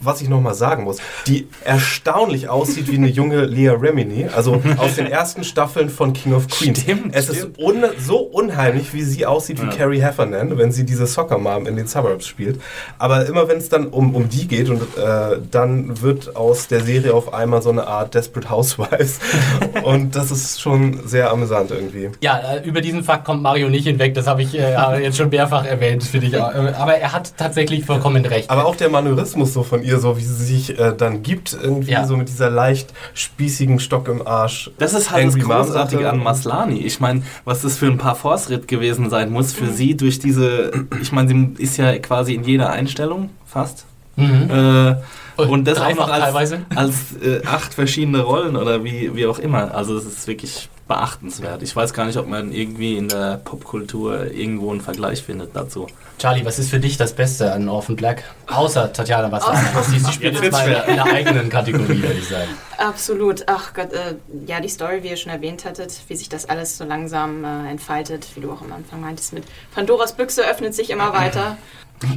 [0.00, 4.94] was ich nochmal sagen muss, die erstaunlich aussieht wie eine junge Leah Remini, also aus
[4.94, 6.82] den ersten Staffeln von King of Queens.
[6.82, 7.58] Stimmt, es stimmt.
[7.58, 9.72] ist un so unheimlich, wie sie aussieht wie ja.
[9.72, 12.60] Carrie Heffernan, wenn sie diese Soccer Mom in den Suburbs spielt.
[12.98, 16.80] Aber immer wenn es dann um, um die geht und äh, dann wird aus der
[16.80, 19.18] Serie auf einmal so eine Art Desperate Housewives
[19.82, 22.10] und das ist schon sehr amüsant irgendwie.
[22.20, 25.30] Ja, äh, über diesen Fakt kommt Mario nicht hinweg, das habe ich äh, jetzt schon
[25.30, 26.40] mehrfach erwähnt, finde ich.
[26.40, 28.50] Aber er hat tatsächlich vollkommen recht.
[28.50, 31.92] Aber auch der Manörismus so von ihr, so wie sie sich äh, dann gibt, irgendwie
[31.92, 32.06] ja.
[32.06, 34.70] so mit dieser leicht spießigen Stock im Arsch.
[34.78, 36.78] Das ist halt Angry das Großartige an Maslani.
[36.78, 40.70] Ich meine, was das für ein paar Force-Ritt gewesen sein muss für sie durch diese,
[41.00, 43.86] ich meine, sie ist ja quasi in jeder Einstellung fast.
[44.16, 44.50] Mhm.
[44.50, 44.96] Äh,
[45.42, 49.74] und das auch noch als, als äh, acht verschiedene Rollen oder wie, wie auch immer.
[49.74, 51.62] Also es ist wirklich beachtenswert.
[51.62, 55.86] Ich weiß gar nicht, ob man irgendwie in der Popkultur irgendwo einen Vergleich findet dazu.
[56.18, 58.24] Charlie, was ist für dich das Beste an Orphan Black?
[58.48, 59.60] Außer Tatjana Maslany.
[59.84, 62.50] Sie, spielt jetzt mal in einer eigenen Kategorie, würde ich sagen.
[62.76, 63.44] Absolut.
[63.46, 64.16] Ach Gott, äh,
[64.48, 67.70] ja, die Story, wie ihr schon erwähnt hattet, wie sich das alles so langsam äh,
[67.70, 71.56] entfaltet, wie du auch am Anfang meintest, mit Pandoras Büchse öffnet sich immer weiter.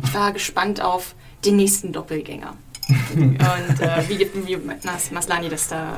[0.04, 1.14] Ich war gespannt auf
[1.46, 2.56] den nächsten Doppelgänger.
[2.90, 3.40] Und
[3.82, 4.58] äh, wie, wie
[5.12, 5.98] Maslani das da, äh,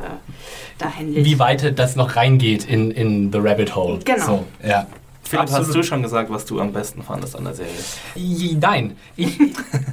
[0.77, 1.25] da handelt.
[1.25, 3.99] Wie weit das noch reingeht in, in The Rabbit Hole.
[4.03, 4.25] Genau.
[4.25, 4.87] So, ja.
[5.23, 5.67] Philipp, Absolut.
[5.67, 8.57] hast du schon gesagt, was du am besten fandest an der Serie?
[8.59, 8.95] Nein.
[9.15, 9.39] Ich,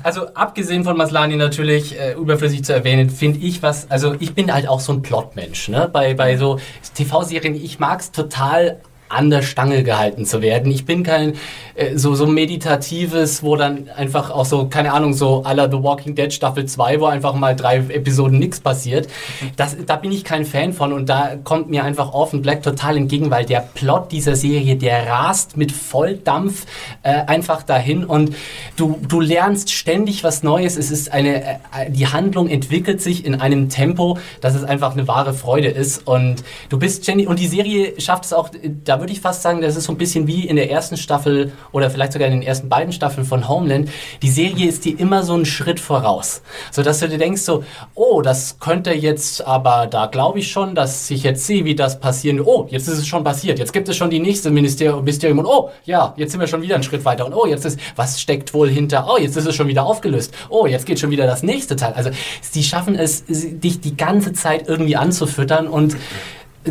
[0.03, 4.53] also abgesehen von Maslani natürlich, äh, überflüssig zu erwähnen, finde ich was, also ich bin
[4.53, 5.69] halt auch so ein Plotmensch.
[5.69, 5.89] Ne?
[5.91, 6.59] Bei, bei so
[6.95, 8.81] TV-Serien, ich mag es total
[9.13, 10.73] an der Stange gehalten zu werden.
[10.73, 11.35] Ich bin kein
[11.75, 16.15] äh, so, so meditatives, wo dann einfach auch so, keine Ahnung, so la The Walking
[16.15, 19.09] Dead Staffel 2, wo einfach mal drei Episoden nichts passiert.
[19.57, 22.97] Das, da bin ich kein Fan von und da kommt mir einfach Orphan Black total
[22.97, 26.67] entgegen, weil der Plot dieser Serie, der rast mit Volldampf
[27.03, 28.35] äh, einfach dahin und
[28.77, 30.77] du, du lernst ständig was Neues.
[30.77, 35.07] Es ist eine, äh, die Handlung entwickelt sich in einem Tempo, dass es einfach eine
[35.07, 38.51] wahre Freude ist und du bist ständig, und die Serie schafft es auch,
[38.85, 41.51] da würde ich fast sagen, das ist so ein bisschen wie in der ersten Staffel
[41.73, 43.91] oder vielleicht sogar in den ersten beiden Staffeln von Homeland.
[44.23, 46.41] Die Serie ist dir immer so einen Schritt voraus.
[46.71, 47.65] So dass du dir denkst so,
[47.97, 51.99] oh, das könnte jetzt, aber da glaube ich schon, dass ich jetzt sehe, wie das
[51.99, 52.41] passieren.
[52.41, 53.59] Oh, jetzt ist es schon passiert.
[53.59, 56.77] Jetzt gibt es schon die nächste Ministerium, und oh, ja, jetzt sind wir schon wieder
[56.77, 59.09] einen Schritt weiter und oh, jetzt ist, was steckt wohl hinter?
[59.11, 60.33] Oh, jetzt ist es schon wieder aufgelöst.
[60.49, 61.95] Oh, jetzt geht schon wieder das nächste Teil.
[61.95, 62.11] Also,
[62.41, 65.97] sie schaffen es, dich die ganze Zeit irgendwie anzufüttern und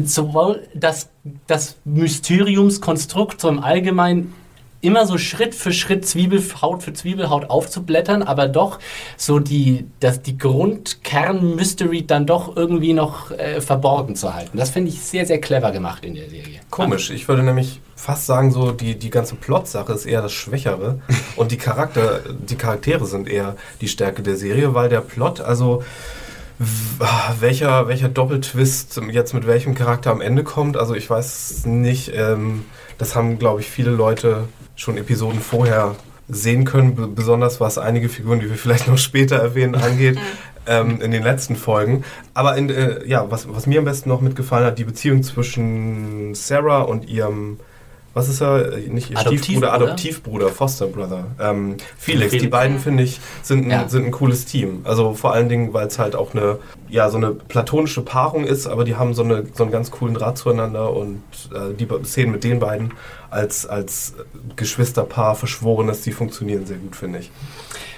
[0.03, 1.09] sowohl das,
[1.47, 4.33] das Mysteriumskonstrukt so im Allgemeinen
[4.81, 8.79] immer so Schritt für Schritt Zwiebelhaut für Zwiebelhaut aufzublättern, aber doch
[9.15, 14.57] so die, das, die Grundkern-Mystery dann doch irgendwie noch äh, verborgen zu halten.
[14.57, 16.59] Das finde ich sehr, sehr clever gemacht in der Serie.
[16.69, 20.99] Komisch, ich würde nämlich fast sagen, so die, die ganze Plot-Sache ist eher das Schwächere
[21.35, 25.83] und die Charakter, die Charaktere sind eher die Stärke der Serie, weil der Plot, also
[27.39, 32.11] welcher, welcher Doppeltwist jetzt mit welchem Charakter am Ende kommt, also ich weiß nicht.
[32.15, 32.65] Ähm,
[32.97, 35.95] das haben, glaube ich, viele Leute schon Episoden vorher
[36.27, 40.19] sehen können, besonders was einige Figuren, die wir vielleicht noch später erwähnen, angeht.
[40.67, 42.03] Ähm, in den letzten Folgen.
[42.35, 46.35] Aber in, äh, ja, was, was mir am besten noch mitgefallen hat, die Beziehung zwischen
[46.35, 47.59] Sarah und ihrem
[48.13, 48.77] was ist er?
[48.89, 51.27] Nicht ihr Adoptiv Stiefbruder, Adoptivbruder, Foster Brother.
[51.39, 52.31] Ähm, Felix.
[52.31, 52.43] Felix.
[52.43, 53.87] Die beiden, finde ich, sind ein, ja.
[53.87, 54.81] sind ein cooles Team.
[54.83, 58.67] Also vor allen Dingen, weil es halt auch eine, ja, so eine platonische Paarung ist,
[58.67, 62.31] aber die haben so, eine, so einen ganz coolen Draht zueinander und äh, die Szenen
[62.33, 62.93] mit den beiden
[63.29, 64.13] als, als
[64.57, 67.31] Geschwisterpaar, Verschworenes, die funktionieren sehr gut, finde ich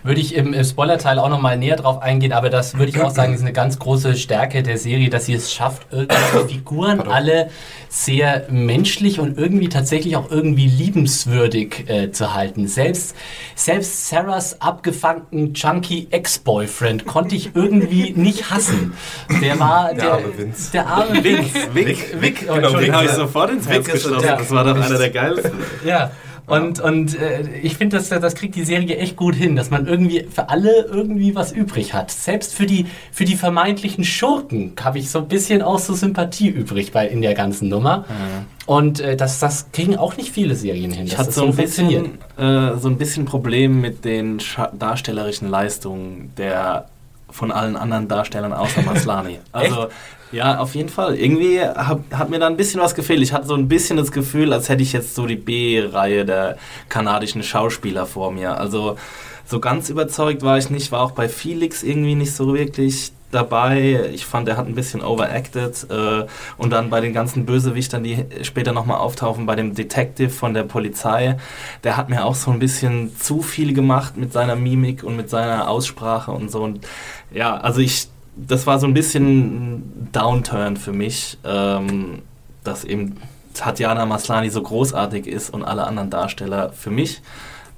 [0.04, 3.12] würde ich im, im Spoiler-Teil auch nochmal näher drauf eingehen, aber das würde ich auch
[3.12, 7.14] sagen, ist eine ganz große Stärke der Serie, dass sie es schafft, irgendwie Figuren Pardon.
[7.14, 7.50] alle
[7.90, 12.68] sehr menschlich und irgendwie tatsächlich auch irgendwie liebenswürdig äh, zu halten.
[12.68, 13.16] Selbst,
[13.56, 18.94] selbst Sarahs abgefangten chunky Ex-Boyfriend konnte ich irgendwie nicht hassen.
[19.42, 20.72] Der war der, der arme Vince.
[20.72, 21.54] Der arme Vince.
[21.74, 24.28] Vic, Vic, Vic, oh, genau, den habe ich sofort ins Herz geschlossen.
[24.28, 25.54] Das war doch einer der geilsten.
[25.86, 26.12] Ja.
[26.46, 29.88] Und, und äh, ich finde, das, das kriegt die Serie echt gut hin, dass man
[29.88, 32.12] irgendwie für alle irgendwie was übrig hat.
[32.12, 36.50] Selbst für die, für die vermeintlichen Schurken habe ich so ein bisschen auch so Sympathie
[36.50, 38.00] übrig bei, in der ganzen Nummer.
[38.00, 38.64] Mhm.
[38.66, 41.06] Und äh, das, das kriegen auch nicht viele Serien hin.
[41.06, 44.40] Ich hatte so ein, bisschen, äh, so ein bisschen Problem mit den
[44.78, 46.88] darstellerischen Leistungen der
[47.30, 49.40] von allen anderen Darstellern außer Maslani.
[49.52, 49.88] Also
[50.34, 51.16] ja, auf jeden Fall.
[51.16, 53.22] Irgendwie hab, hat mir da ein bisschen was gefehlt.
[53.22, 56.58] Ich hatte so ein bisschen das Gefühl, als hätte ich jetzt so die B-Reihe der
[56.90, 58.58] kanadischen Schauspieler vor mir.
[58.58, 58.98] Also
[59.46, 63.12] so ganz überzeugt war ich nicht, war auch bei Felix irgendwie nicht so wirklich.
[63.34, 64.10] dabei.
[64.14, 65.88] Ich fand, er hat ein bisschen overacted.
[65.90, 66.26] Äh,
[66.58, 70.64] und dann bei den ganzen Bösewichtern, die später nochmal auftauchen, bei dem Detective von der
[70.64, 71.38] Polizei,
[71.84, 75.30] der hat mir auch so ein bisschen zu viel gemacht mit seiner Mimik und mit
[75.30, 76.62] seiner Aussprache und so.
[76.64, 76.86] Und
[77.34, 82.22] ja, also ich, das war so ein bisschen ein Downturn für mich, ähm,
[82.64, 83.18] dass eben
[83.54, 87.22] Tatjana Maslani so großartig ist und alle anderen Darsteller für mich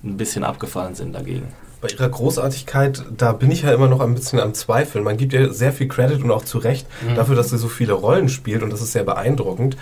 [0.03, 1.47] ein bisschen abgefallen sind dagegen.
[1.81, 5.03] Bei ihrer Großartigkeit, da bin ich ja immer noch ein bisschen am Zweifeln.
[5.03, 7.15] Man gibt ihr sehr viel Credit und auch zu Recht mhm.
[7.15, 9.75] dafür, dass sie so viele Rollen spielt und das ist sehr beeindruckend.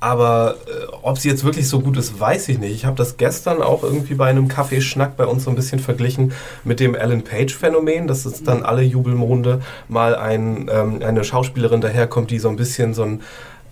[0.00, 2.72] Aber äh, ob sie jetzt wirklich so gut ist, weiß ich nicht.
[2.72, 6.32] Ich habe das gestern auch irgendwie bei einem Kaffeeschnack bei uns so ein bisschen verglichen
[6.64, 12.30] mit dem Alan Page-Phänomen, dass es dann alle Jubelmonde mal ein, ähm, eine Schauspielerin daherkommt,
[12.30, 13.22] die so ein bisschen so ein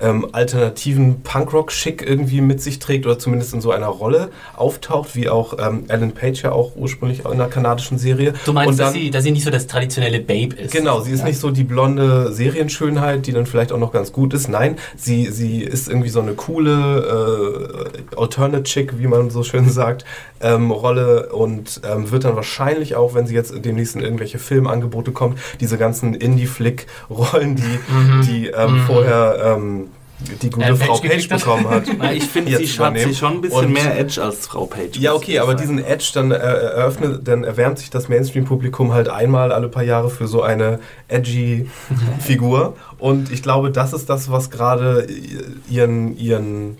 [0.00, 5.28] ähm, alternativen Punkrock-Schick irgendwie mit sich trägt oder zumindest in so einer Rolle auftaucht, wie
[5.28, 8.34] auch ähm, Alan Page ja auch ursprünglich in einer kanadischen Serie.
[8.44, 10.72] Du meinst, dann, dass, sie, dass sie nicht so das traditionelle Babe ist?
[10.72, 11.26] Genau, sie ist ja.
[11.26, 14.48] nicht so die blonde Serienschönheit, die dann vielleicht auch noch ganz gut ist.
[14.48, 20.04] Nein, sie, sie ist irgendwie so eine coole äh, Alternate-Chick, wie man so schön sagt,
[20.40, 25.12] ähm, Rolle und ähm, wird dann wahrscheinlich auch, wenn sie jetzt demnächst in irgendwelche Filmangebote
[25.12, 28.22] kommt, diese ganzen Indie-Flick-Rollen, die, mhm.
[28.22, 28.80] die ähm, mhm.
[28.86, 29.85] vorher ähm,
[30.18, 31.84] die gute äh, Frau Page bekommen hat.
[31.98, 34.98] Na, ich finde, sie hat sie schon ein bisschen und mehr Edge als Frau Page.
[34.98, 39.52] Ja, okay, aber diesen Edge, dann äh, eröffnet, dann erwärmt sich das Mainstream-Publikum halt einmal
[39.52, 41.68] alle paar Jahre für so eine edgy
[42.20, 42.76] Figur.
[42.98, 45.06] Und ich glaube, das ist das, was gerade
[45.68, 46.78] ihren, ihren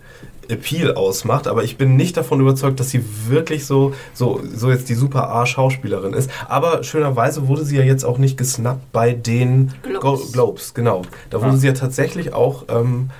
[0.49, 4.88] Appeal ausmacht, aber ich bin nicht davon überzeugt, dass sie wirklich so, so, so jetzt
[4.88, 6.31] die super A-Schauspielerin ist.
[6.49, 11.03] Aber schönerweise wurde sie ja jetzt auch nicht gesnappt bei den Globes, Globes genau.
[11.31, 11.57] Da wurde ja.
[11.59, 13.11] sie ja tatsächlich auch ähm,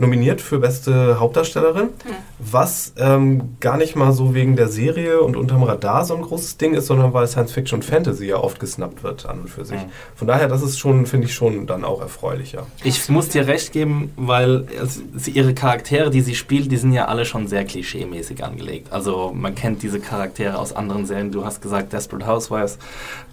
[0.00, 2.14] nominiert für beste Hauptdarstellerin, mhm.
[2.38, 6.56] was ähm, gar nicht mal so wegen der Serie und unterm Radar so ein großes
[6.56, 9.64] Ding ist, sondern weil Science Fiction und Fantasy ja oft gesnappt wird an und für
[9.64, 9.76] sich.
[9.76, 9.90] Mhm.
[10.16, 12.66] Von daher, das ist schon, finde ich schon dann auch erfreulicher.
[12.82, 17.06] Ich muss dir recht geben, weil also, ihre Charaktere, die sie spielt, die sind ja
[17.06, 18.92] alle schon sehr klischee-mäßig angelegt.
[18.92, 21.30] Also man kennt diese Charaktere aus anderen Serien.
[21.30, 22.78] Du hast gesagt Desperate Housewives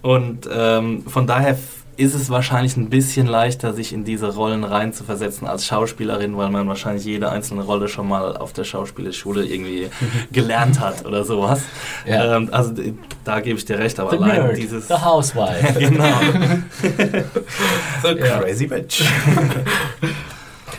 [0.02, 1.56] und ähm, von daher
[1.98, 6.68] ist es wahrscheinlich ein bisschen leichter, sich in diese Rollen reinzuversetzen als Schauspielerin, weil man
[6.68, 9.90] wahrscheinlich jede einzelne Rolle schon mal auf der Schauspielschule irgendwie
[10.32, 11.62] gelernt hat oder sowas.
[12.06, 12.36] Ja.
[12.36, 12.72] Ähm, also
[13.24, 14.86] da gebe ich dir recht, aber the allein nerd, dieses...
[14.86, 15.72] The Housewife.
[15.78, 16.20] genau.
[18.02, 19.02] the crazy bitch.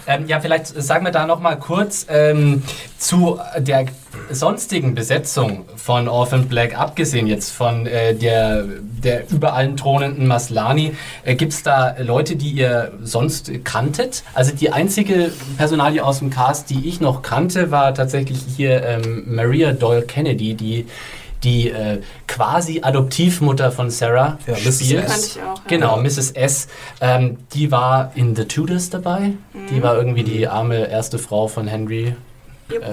[0.07, 2.63] Ähm, ja, vielleicht sagen wir da noch mal kurz ähm,
[2.97, 3.85] zu der
[4.31, 10.95] sonstigen Besetzung von Orphan Black, abgesehen jetzt von äh, der, der über allen thronenden Maslani,
[11.23, 14.23] äh, gibt es da Leute, die ihr sonst kanntet?
[14.33, 19.23] Also die einzige Personalie aus dem Cast, die ich noch kannte, war tatsächlich hier ähm,
[19.27, 20.85] Maria Doyle Kennedy, die
[21.43, 25.07] die äh, quasi Adoptivmutter von Sarah ja, spielt.
[25.07, 25.35] Mrs.
[25.35, 26.31] Ich auch, Genau, Mrs.
[26.31, 26.67] S.
[27.01, 29.29] Ähm, die war in The Tudors dabei.
[29.53, 29.67] Mhm.
[29.71, 32.15] Die war irgendwie die arme erste Frau von Henry.
[32.71, 32.83] Yep.
[32.83, 32.85] Äh,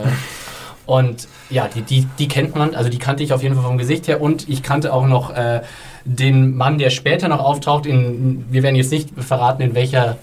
[0.87, 3.79] und ja, die, die, die kennt man, also die kannte ich auf jeden Fall vom
[3.79, 4.21] Gesicht her.
[4.21, 5.63] Und ich kannte auch noch äh,
[6.05, 7.87] den Mann, der später noch auftaucht.
[7.87, 10.17] In, wir werden jetzt nicht verraten, in welcher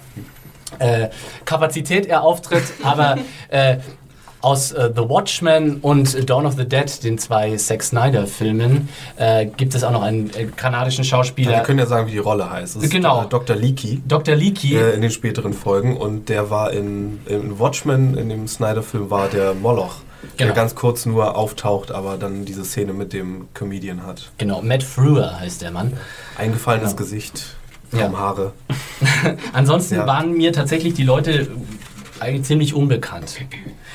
[0.79, 1.09] äh,
[1.45, 3.17] Kapazität er auftritt, aber
[3.49, 3.77] äh,
[4.43, 9.73] aus äh, The Watchmen und Dawn of the Dead, den zwei Zack Snyder-Filmen, äh, gibt
[9.73, 11.51] es auch noch einen äh, kanadischen Schauspieler.
[11.51, 12.75] Ja, wir können ja sagen, wie die Rolle heißt.
[12.75, 13.21] Es genau.
[13.21, 13.56] Ist, Dr.
[13.56, 14.01] Leakey.
[14.06, 14.36] Dr.
[14.36, 14.75] Leakey.
[14.75, 15.95] In den späteren Folgen.
[15.95, 19.95] Und der war in, in Watchmen, in dem Snyder-Film, war der Moloch.
[20.38, 20.47] Genau.
[20.47, 24.32] Der ganz kurz nur auftaucht, aber dann diese Szene mit dem Comedian hat.
[24.38, 25.93] Genau, Matt Frewer heißt der Mann.
[26.38, 27.03] Eingefallenes genau.
[27.03, 27.56] Gesicht,
[27.91, 28.17] kaum ja.
[28.17, 28.53] Haare.
[29.53, 30.08] Ansonsten ja.
[30.08, 31.47] waren mir tatsächlich die Leute
[32.19, 33.36] eigentlich ziemlich unbekannt.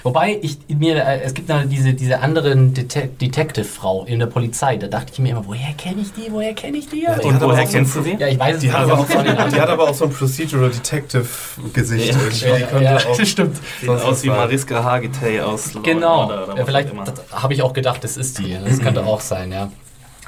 [0.03, 4.77] Wobei ich mir, äh, es gibt da diese, diese anderen Det Detective-Frau in der Polizei,
[4.77, 7.03] da dachte ich mir immer, woher kenne ich die, woher kenne ich die?
[7.03, 8.17] Ja, die Und woher kennst du sie?
[8.19, 10.11] Ja, ich weiß es die hat, aber auch so, die hat aber auch so ein
[10.11, 12.17] Procedural Detective-Gesicht.
[12.43, 13.59] Ja, ja, das stimmt.
[13.81, 16.91] Sieht aus wie Mariska Hargitay aus Genau, oder, oder vielleicht
[17.33, 18.57] habe ich auch gedacht, das ist die.
[18.65, 19.71] Das könnte auch sein, ja.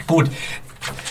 [0.06, 0.30] Gut,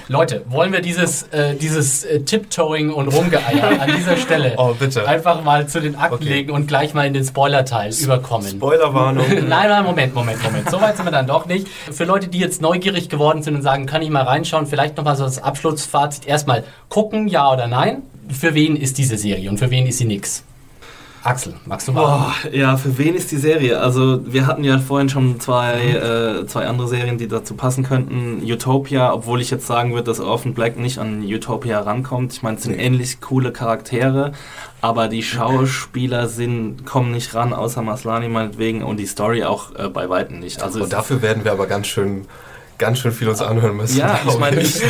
[0.08, 5.44] Leute, wollen wir dieses, äh, dieses äh, Tiptoeing und Rumgeeier an dieser Stelle oh, einfach
[5.44, 6.30] mal zu den Akten okay.
[6.30, 8.48] legen und gleich mal in den Spoiler-Teil überkommen?
[8.48, 9.26] Spoilerwarnung.
[9.48, 10.70] nein, nein, Moment, Moment, Moment.
[10.70, 11.68] So weit sind wir dann doch nicht.
[11.92, 15.16] Für Leute, die jetzt neugierig geworden sind und sagen, kann ich mal reinschauen, vielleicht nochmal
[15.16, 16.26] so das Abschlussfazit.
[16.26, 18.02] Erstmal gucken, ja oder nein.
[18.30, 20.44] Für wen ist diese Serie und für wen ist sie nix?
[21.24, 22.34] Axel, magst du mal?
[22.46, 23.80] Oh, ja, für wen ist die Serie?
[23.80, 28.42] Also wir hatten ja vorhin schon zwei, äh, zwei andere Serien, die dazu passen könnten.
[28.44, 32.34] Utopia, obwohl ich jetzt sagen würde, dass Orphan Black nicht an Utopia rankommt.
[32.34, 32.86] Ich meine, es sind nee.
[32.86, 34.32] ähnlich coole Charaktere,
[34.82, 39.90] aber die Schauspieler sind, kommen nicht ran, außer Maslani meinetwegen und die Story auch äh,
[39.90, 40.64] bei Weitem nicht.
[40.64, 42.28] Also und dafür werden wir aber ganz schön
[42.80, 43.98] ganz schön viel uns anhören müssen.
[44.00, 44.82] Ja, ich meine, ich,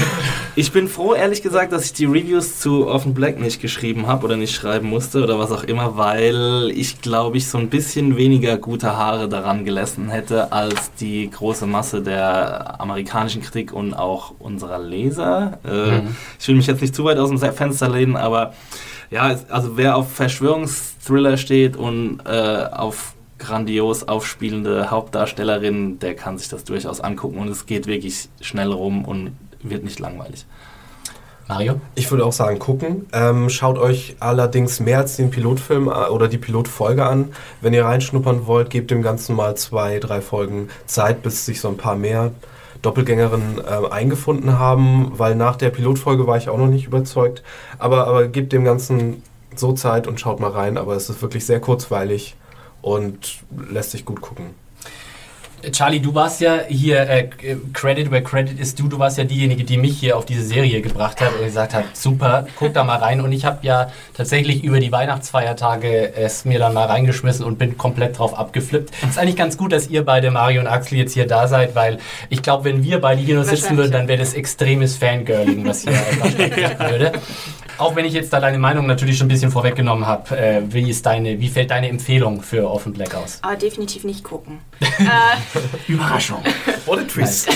[0.56, 4.26] ich bin froh, ehrlich gesagt, dass ich die Reviews zu Orphan Black nicht geschrieben habe
[4.26, 8.16] oder nicht schreiben musste oder was auch immer, weil ich, glaube ich, so ein bisschen
[8.16, 14.34] weniger gute Haare daran gelassen hätte als die große Masse der amerikanischen Kritik und auch
[14.40, 15.60] unserer Leser.
[15.66, 16.16] Äh, Mhm.
[16.40, 18.54] Ich will mich jetzt nicht zu weit aus dem Fenster lehnen, aber
[19.10, 26.50] ja, also wer auf Verschwörungsthriller steht und äh, auf grandios aufspielende Hauptdarstellerin, der kann sich
[26.50, 29.32] das durchaus angucken und es geht wirklich schnell rum und
[29.64, 30.46] wird nicht langweilig.
[31.48, 31.82] Mario?
[31.96, 33.08] Ich würde auch sagen, gucken.
[33.12, 37.30] Ähm, schaut euch allerdings mehr als den Pilotfilm äh, oder die Pilotfolge an.
[37.60, 41.68] Wenn ihr reinschnuppern wollt, gebt dem Ganzen mal zwei, drei Folgen Zeit, bis sich so
[41.70, 42.34] ein paar mehr
[42.84, 47.42] Doppelgängerinnen äh, eingefunden haben, weil nach der Pilotfolge war ich auch noch nicht überzeugt.
[47.80, 49.24] Aber, aber gebt dem Ganzen
[49.56, 50.78] so Zeit und schaut mal rein.
[50.78, 52.36] Aber es ist wirklich sehr kurzweilig
[52.82, 53.40] und
[53.70, 54.56] lässt sich gut gucken.
[55.72, 57.28] Charlie, du warst ja hier, äh,
[57.74, 60.82] Credit where Credit ist du, du warst ja diejenige, die mich hier auf diese Serie
[60.82, 63.20] gebracht hat und gesagt hat, super, guck da mal rein.
[63.22, 67.78] Und ich habe ja tatsächlich über die Weihnachtsfeiertage es mir dann mal reingeschmissen und bin
[67.78, 68.92] komplett drauf abgeflippt.
[69.08, 72.00] Ist eigentlich ganz gut, dass ihr beide, Mario und Axel, jetzt hier da seid, weil
[72.30, 75.82] ich glaube, wenn wir beide hier nur sitzen würden, dann wäre das extremes Fangirling, was
[75.82, 77.12] hier einfach stattfinden würde.
[77.80, 80.90] Auch wenn ich jetzt da deine Meinung natürlich schon ein bisschen vorweggenommen habe, äh, wie,
[80.90, 83.40] ist deine, wie fällt deine Empfehlung für Offen Black aus?
[83.42, 84.60] Aber definitiv nicht gucken.
[84.82, 86.44] äh, Überraschung.
[86.86, 87.50] What a twist!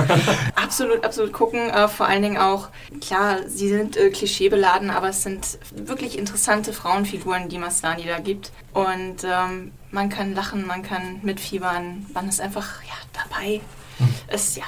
[0.54, 1.70] absolut, absolut gucken.
[1.70, 2.68] Äh, vor allen Dingen auch,
[3.00, 8.52] klar, sie sind äh, klischeebeladen, aber es sind wirklich interessante Frauenfiguren, die Mastani da gibt.
[8.74, 12.06] Und ähm, man kann lachen, man kann mitfiebern.
[12.14, 12.94] Man ist einfach ja,
[13.28, 13.60] dabei.
[14.28, 14.64] Es, ja,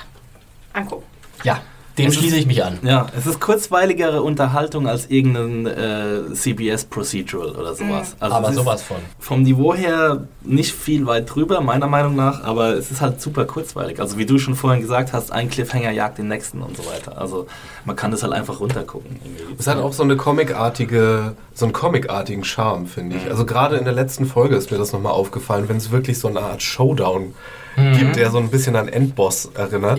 [0.72, 1.04] angucken.
[1.44, 1.62] Ja,
[1.98, 2.78] dem Es ist- schließe ich mich an.
[2.82, 8.14] Ja, es ist kurzweiligere Unterhaltung als irgendein äh, CBS Procedural oder sowas.
[8.20, 8.98] Also Aber sowas von.
[9.18, 13.44] Vom Niveau her nicht viel weit drüber, meiner Meinung nach, aber es ist halt super
[13.46, 13.98] kurzweilig.
[14.00, 17.18] Also wie du schon vorhin gesagt hast, ein Cliffhanger jagt den nächsten und so weiter.
[17.20, 17.46] Also
[17.84, 19.16] man kann das halt einfach runtergucken.
[19.24, 19.54] irgendwie.
[19.58, 23.28] Es hat auch so eine comicartige, so einen comicartigen Charme, finde ich.
[23.30, 26.28] Also gerade in der letzten Folge ist mir das nochmal aufgefallen, wenn es wirklich so
[26.28, 27.34] eine Art Showdown
[27.98, 29.98] gibt, der so ein bisschen an Endboss erinnert.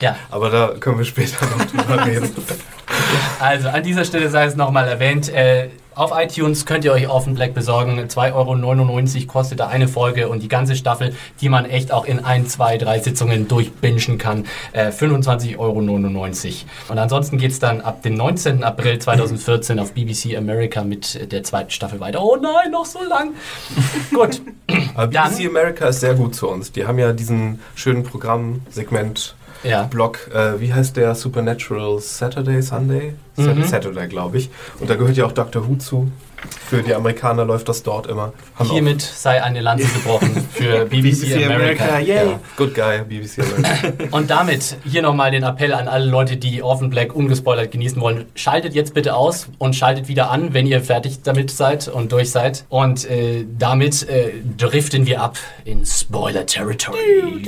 [0.00, 2.30] Ja, Aber da können wir später noch drüber reden.
[3.38, 5.28] also an dieser Stelle sei es nochmal erwähnt.
[5.28, 7.98] Äh, auf iTunes könnt ihr euch Offen Black besorgen.
[7.98, 12.24] 2,99 Euro kostet da eine Folge und die ganze Staffel, die man echt auch in
[12.24, 14.46] ein, zwei, drei Sitzungen durchbingen kann.
[14.72, 15.78] Äh, 25,99 Euro.
[16.88, 18.64] Und ansonsten geht es dann ab dem 19.
[18.64, 22.22] April 2014 auf BBC America mit der zweiten Staffel weiter.
[22.22, 23.34] Oh nein, noch so lang.
[24.14, 24.40] Gut.
[24.94, 25.08] Aber?
[25.08, 26.72] BBC America ist sehr gut zu uns.
[26.72, 29.34] Die haben ja diesen schönen Programmsegment.
[29.62, 29.84] Ja.
[29.84, 31.14] Block, äh, wie heißt der?
[31.14, 33.14] Supernatural Saturday, Sunday?
[33.36, 33.64] Mhm.
[33.64, 34.50] Saturday, glaube ich.
[34.78, 36.10] Und da gehört ja auch Doctor Who zu.
[36.68, 38.32] Für die Amerikaner läuft das dort immer.
[38.54, 41.84] Haben auch- Hiermit sei eine Lanze gebrochen für BBC, BBC America.
[41.84, 42.26] America, yay.
[42.30, 44.06] Ja, good guy, BBC America.
[44.16, 48.26] Und damit hier nochmal den Appell an alle Leute, die Orphan Black ungespoilert genießen wollen.
[48.36, 52.30] Schaltet jetzt bitte aus und schaltet wieder an, wenn ihr fertig damit seid und durch
[52.30, 52.64] seid.
[52.68, 56.98] Und äh, damit äh, driften wir ab in Spoiler Territory.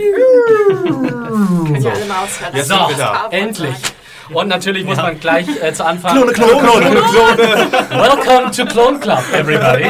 [0.73, 2.57] Können ja alle mal aushalten.
[2.57, 3.29] Jetzt So, sind wir da.
[3.31, 3.75] endlich.
[4.31, 6.13] Und natürlich muss man gleich äh, zu Anfang...
[6.17, 7.69] Klone, Klone, Klone.
[7.91, 9.85] Welcome to Clone Club, everybody.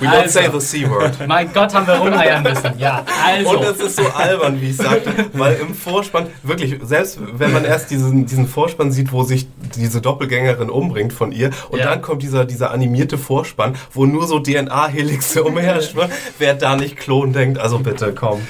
[0.00, 0.28] We don't Also.
[0.40, 1.26] say the C-word.
[1.26, 2.78] Mein Gott, haben wir rumeiern müssen.
[2.78, 3.50] Ja, also...
[3.58, 7.64] Und es ist so albern, wie ich sagte, weil im Vorspann, wirklich, selbst wenn man
[7.64, 11.86] erst diesen, diesen Vorspann sieht, wo sich diese Doppelgängerin umbringt von ihr, und Ja.
[11.86, 17.32] dann kommt dieser, dieser animierte Vorspann, wo nur so DNA-Helixe umherschwirren, wer da nicht Klon
[17.32, 18.40] denkt, also bitte, komm.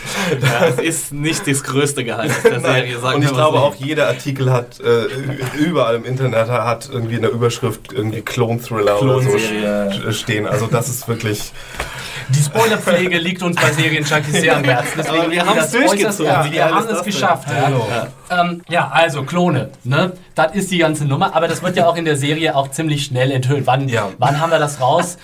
[0.40, 3.64] Das ist nicht das größte Geheimnis der Serie, sagen und ich glaube so.
[3.64, 5.06] auch jeder Artikel hat, äh,
[5.58, 10.46] überall im Internet hat irgendwie eine Überschrift, irgendwie Klon-Thriller oder so st- stehen.
[10.46, 11.52] Also das ist wirklich,
[12.28, 14.92] Die Spoilerpflege liegt uns bei Serien-Junkies sehr am Herzen.
[14.98, 16.52] Deswegen Aber wir das äußerst durchgezogen.
[16.52, 17.48] Wir haben es geschafft.
[17.48, 18.40] Ja.
[18.40, 19.70] Ähm, ja, also Klone.
[19.84, 20.12] Ne?
[20.34, 21.36] Das ist die ganze Nummer.
[21.36, 23.66] Aber das wird ja auch in der Serie auch ziemlich schnell enthüllt.
[23.66, 24.08] Wann, Ja.
[24.18, 25.18] wann haben wir das raus?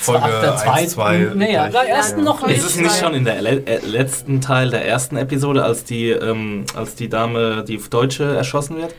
[0.00, 0.88] Folge Ab der 1, zweiten?
[0.88, 1.86] 2 Nee, ja, gleich.
[1.86, 2.58] der ersten noch nicht.
[2.58, 6.10] Ist es nicht schon in der le äh, letzten Teil der ersten Episode, als die,
[6.10, 8.94] ähm, als die Dame, die Deutsche, erschossen wird?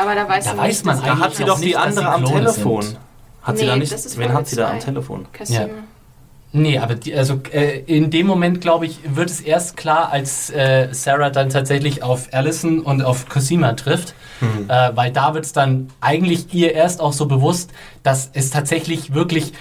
[0.00, 2.10] Aber da weiß Da man weiß nicht, man Da hat sie doch die andere sie
[2.10, 2.82] am Telefon.
[2.82, 2.98] sind.
[3.42, 4.18] Hat sie Nee, da nicht?
[4.18, 4.78] Wen hat sie da am.
[4.80, 5.26] Telefon?
[5.32, 5.70] Cassime.
[6.56, 10.50] Nee, aber die, also äh, in dem Moment, glaube ich, wird es erst klar, als
[10.50, 14.14] äh, Sarah dann tatsächlich auf Allison und auf Cosima trifft.
[14.38, 14.70] Hm.
[14.70, 17.70] Äh, weil da wird es dann eigentlich ihr erst auch so bewusst,
[18.04, 19.52] dass es tatsächlich wirklich.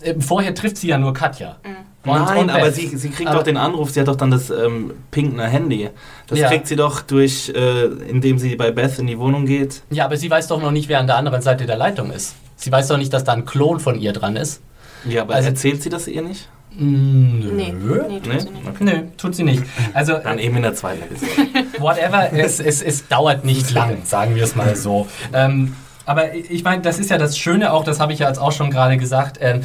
[0.00, 1.56] Äh, vorher trifft sie ja nur Katja.
[2.04, 4.30] Und- Nein, und aber sie, sie kriegt Aber- doch den Anruf, sie hat doch dann
[4.30, 5.90] das ähm, pinkne Handy.
[6.28, 6.48] Das Ja.
[6.48, 9.82] kriegt sie doch durch, äh, indem sie bei Beth in die Wohnung geht.
[9.90, 12.36] Ja, aber sie weiß doch noch nicht, wer an der anderen Seite der Leitung ist.
[12.54, 14.62] Sie weiß doch nicht, dass da ein Klon von ihr dran ist.
[15.06, 16.48] Ja, aber Also- erzählt sie das ihr nicht?
[16.80, 17.50] Nö.
[17.52, 18.38] Nee, nee, tut Nee?
[18.40, 18.68] sie nicht.
[18.68, 18.84] Okay.
[18.84, 19.64] Nö, tut sie nicht.
[19.94, 21.32] Also, Dann eben in der zweiten Episode.
[21.80, 25.08] whatever, es, es, es dauert nicht lang, sagen wir es mal so.
[25.32, 25.74] Ähm,
[26.04, 28.52] aber ich meine, das ist ja das Schöne auch, das habe ich ja jetzt auch
[28.52, 29.62] schon gerade gesagt, ähm,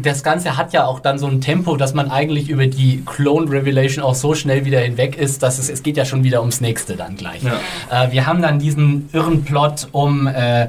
[0.00, 3.50] das Ganze hat ja auch dann so ein Tempo, dass man eigentlich über die Clone
[3.50, 6.60] Revelation auch so schnell wieder hinweg ist, dass es, es geht ja schon wieder ums
[6.60, 7.42] nächste dann gleich.
[7.44, 10.26] Äh, wir haben dann diesen irren Plot um...
[10.28, 10.68] Äh,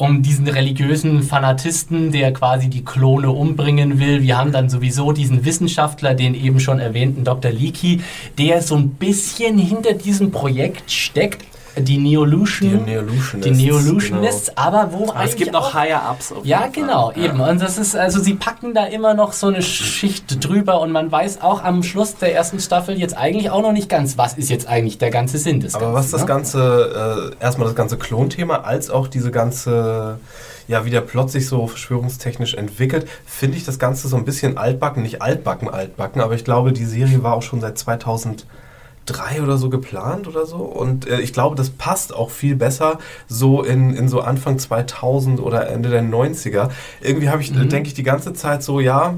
[0.00, 4.22] um diesen religiösen Fanatisten, der quasi die Klone umbringen will.
[4.22, 7.50] Wir haben dann sowieso diesen Wissenschaftler, den eben schon erwähnten Dr.
[7.50, 8.00] Leakey,
[8.38, 11.49] der so ein bisschen hinter diesem Projekt steckt.
[11.78, 12.84] Die Neolution.
[12.84, 16.32] Die Neolutionists, Die Neolutionists, aber wo Aber es gibt noch auch Higher-Ups.
[16.32, 17.24] auf ja, genau, Ja.
[17.26, 17.40] eben.
[17.40, 21.10] Und das ist, also sie packen da immer noch so eine Schicht drüber und man
[21.12, 24.50] weiß auch am Schluss der ersten Staffel jetzt eigentlich auch noch nicht ganz, was ist
[24.50, 25.98] jetzt eigentlich der ganze Sinn des Aber Ganzen.
[25.98, 26.26] was das ne?
[26.26, 30.18] Ganze, äh, erstmal das ganze Klonthema, als auch diese ganze,
[30.68, 34.58] ja, wie der Plot sich so verschwörungstechnisch entwickelt, finde ich das Ganze so ein bisschen
[34.58, 37.78] altbacken, nicht altbacken, altbacken, aber ich glaube, die Serie war auch schon seit
[39.12, 42.98] 2003 oder so geplant oder so und äh, ich glaube, das passt auch viel besser
[43.28, 46.70] so in, in so Anfang 2000 oder Ende der 90er.
[47.00, 47.68] Irgendwie habe ich, Mhm.
[47.68, 49.14] denke ich die ganze Zeit so, ja,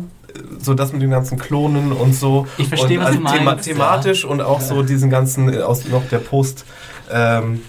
[0.60, 2.46] so das mit den ganzen Klonen und so.
[2.56, 3.72] Ich verstehe, und was du Thema, meinst, ja.
[3.74, 6.64] Thematisch und auch so diesen ganzen, äh, aus noch der Post,
[7.12, 7.60] ähm,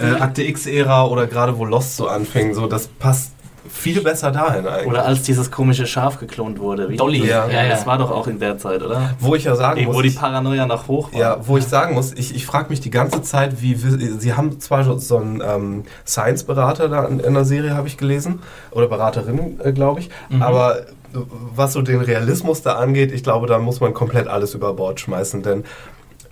[0.00, 3.32] äh, Akte X-Ära oder gerade wo Lost so anfing, so das passt
[3.68, 4.86] viel besser dahin eigentlich.
[4.88, 6.88] Oder als dieses komische Schaf geklont wurde.
[6.88, 7.46] Wie Dolly, Ja.
[7.48, 7.68] ja, ja.
[7.68, 9.10] Das war doch auch in der Zeit, oder?
[9.20, 11.20] wo ich ja sagen Wo muss, die ich, Paranoia nach hoch war.
[11.20, 14.34] ja, wo ich sagen muss, ich, ich frage mich die ganze Zeit, wie wi- sie
[14.34, 18.40] haben zwar so- so einen ähm, Science-Berater da in, in der Serie, habe ich gelesen,
[18.70, 20.42] oder Beraterin, äh, glaube ich, Mhm.
[20.42, 20.82] aber äh,
[21.54, 25.00] was so den Realismus da angeht, ich glaube, da muss man komplett alles über Bord
[25.00, 25.64] schmeißen, denn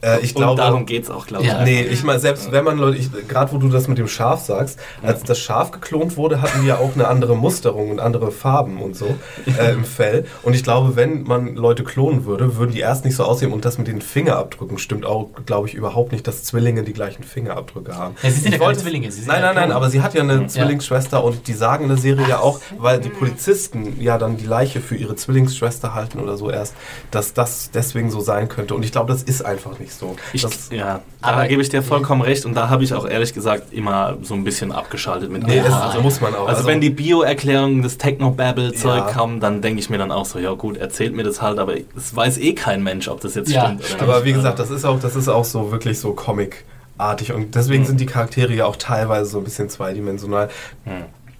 [0.06, 1.50] äh, ich Und glaube, darum geht es auch, glaube ich.
[1.50, 1.64] Ja.
[1.64, 4.78] Nee, ich meine, selbst wenn man Leute, gerade wo du das mit dem Schaf sagst,
[5.02, 8.96] als das Schaf geklont wurde, hatten wir auch eine andere Musterung und andere Farben und
[8.96, 9.16] so
[9.58, 10.26] äh, im Fell.
[10.42, 13.52] Und ich glaube, wenn man Leute klonen würde, würden die erst nicht so aussehen.
[13.52, 17.24] Und das mit den Fingerabdrücken stimmt auch, glaube ich, überhaupt nicht, dass Zwillinge die gleichen
[17.24, 18.14] Fingerabdrücke haben.
[18.22, 20.02] Ja, sie sind Ich ja keine Zwillinge, sie sind Nein, ja nein, nein, aber sie
[20.02, 24.00] hat ja eine Zwillingsschwester und die sagen in der Serie ja auch, weil die Polizisten
[24.00, 26.74] ja dann die Leiche für ihre Zwillingsschwester halten oder so erst,
[27.10, 28.74] dass das deswegen so sein könnte.
[28.74, 29.95] Und ich glaube, das ist einfach nicht so.
[30.32, 33.06] Ich, das, ja, Aber- da gebe ich dir vollkommen recht und da habe ich auch
[33.08, 36.48] ehrlich gesagt immer so ein bisschen abgeschaltet mit nee, es, also muss man auch.
[36.48, 39.12] Also, wenn die Bio-Erklärungen des Techno-Babble-Zeug Ja.
[39.12, 41.74] kommen, dann denke ich mir dann auch so, ja gut, erzählt mir das halt, aber
[41.96, 44.00] es weiß eh kein Mensch, ob das jetzt Ja, stimmt oder stimmt.
[44.02, 44.10] nicht.
[44.10, 47.84] Aber wie gesagt, das ist auch, das ist auch so wirklich so Comic-artig und deswegen
[47.84, 50.48] sind die Charaktere ja auch teilweise so ein bisschen zweidimensional.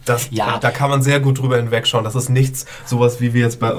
[0.07, 0.57] Das, Ja.
[0.59, 2.05] Da kann man sehr gut drüber hinwegschauen.
[2.05, 3.73] Das ist nichts, sowas wie wir jetzt bei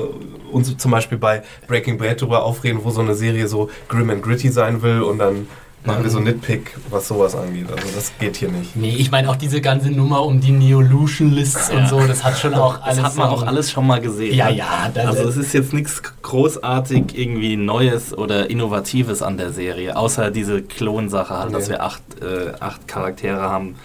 [0.52, 4.22] uns zum Beispiel bei Breaking Bad drüber aufreden, wo so eine Serie so grim and
[4.22, 5.48] gritty sein will und dann
[5.86, 7.68] machen wir so Nitpick, was sowas angeht.
[7.72, 8.76] Also das geht hier nicht.
[8.76, 12.56] Nee, ich meine auch diese ganze Nummer um die Neolution-Lists und so, das hat schon
[12.56, 12.98] auch alles.
[12.98, 14.36] Das hat man auch alles schon mal gesehen.
[14.36, 14.58] Ja, ne?
[14.58, 19.96] ja, das- also es ist jetzt nichts großartig irgendwie Neues oder Innovatives an der Serie,
[19.96, 21.74] außer diese Klonsache halt, dass Nee.
[21.76, 23.76] wir acht, äh, acht Charaktere haben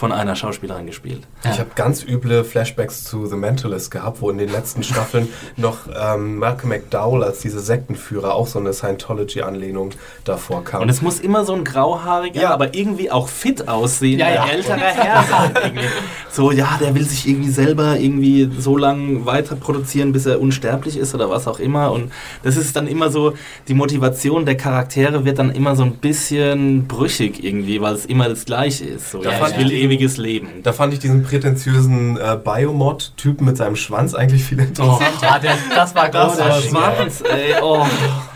[0.00, 1.20] von einer Schauspielerin gespielt.
[1.44, 5.28] Ich habe ganz üble Flashbacks zu The Mentalist gehabt, wo in den letzten Staffeln
[5.58, 9.90] noch ähm, Malcolm McDowell als diese Sektenführer auch so eine Scientology-Anlehnung
[10.24, 10.80] davor kam.
[10.80, 12.50] Und es muss immer so ein grauhaariger, Ja.
[12.54, 14.52] aber irgendwie auch fit aussehender, Ja, ja.
[14.52, 15.78] älterer Herr sein.
[16.30, 20.96] So, ja, der will sich irgendwie selber irgendwie so lange weiter produzieren, bis er unsterblich
[20.96, 21.92] ist oder was auch immer.
[21.92, 22.10] Und
[22.42, 23.34] das ist dann immer so,
[23.68, 28.30] die Motivation der Charaktere wird dann immer so ein bisschen brüchig irgendwie, weil es immer
[28.30, 29.10] das Gleiche ist.
[29.10, 30.62] So, ja, ich will ich- ewiges Leben.
[30.62, 35.06] Da fand ich diesen prätentiösen äh, Biomod-Typen mit seinem Schwanz eigentlich viel Oh, interessanter.
[35.22, 36.70] ja, der, das war Das war großartig.
[36.70, 37.22] Schwanz.
[37.22, 37.84] ey, oh,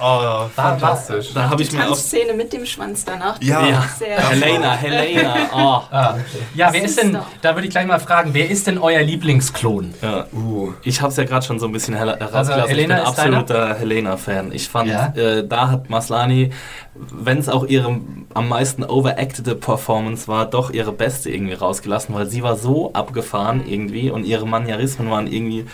[0.01, 1.33] Oh, fantastisch.
[1.33, 1.89] da habe ich mir auch...
[1.91, 3.41] Tanzszene mit dem Schwanz danach.
[3.41, 3.65] Ja.
[3.67, 5.83] Ja, Sehr Helena, Helena, oh.
[5.95, 6.17] Ah.
[6.55, 9.95] Ja, wer ist denn, da würde ich gleich mal fragen, wer ist denn euer Lieblingsklon?
[10.03, 10.27] Ja.
[10.33, 10.73] Uh.
[10.83, 12.37] Ich habe es ja gerade schon so ein bisschen herausgelassen.
[12.37, 14.53] Also, Helena ich bin absoluter Helena-Fan.
[14.53, 15.13] Ich fand, Ja.
[15.17, 16.51] äh, da hat Maslani,
[16.95, 18.01] wenn es auch ihre
[18.35, 23.63] am meisten overactede Performance war, doch ihre beste irgendwie rausgelassen, weil sie war so abgefahren
[23.67, 25.67] irgendwie und ihre Manierismen waren irgendwie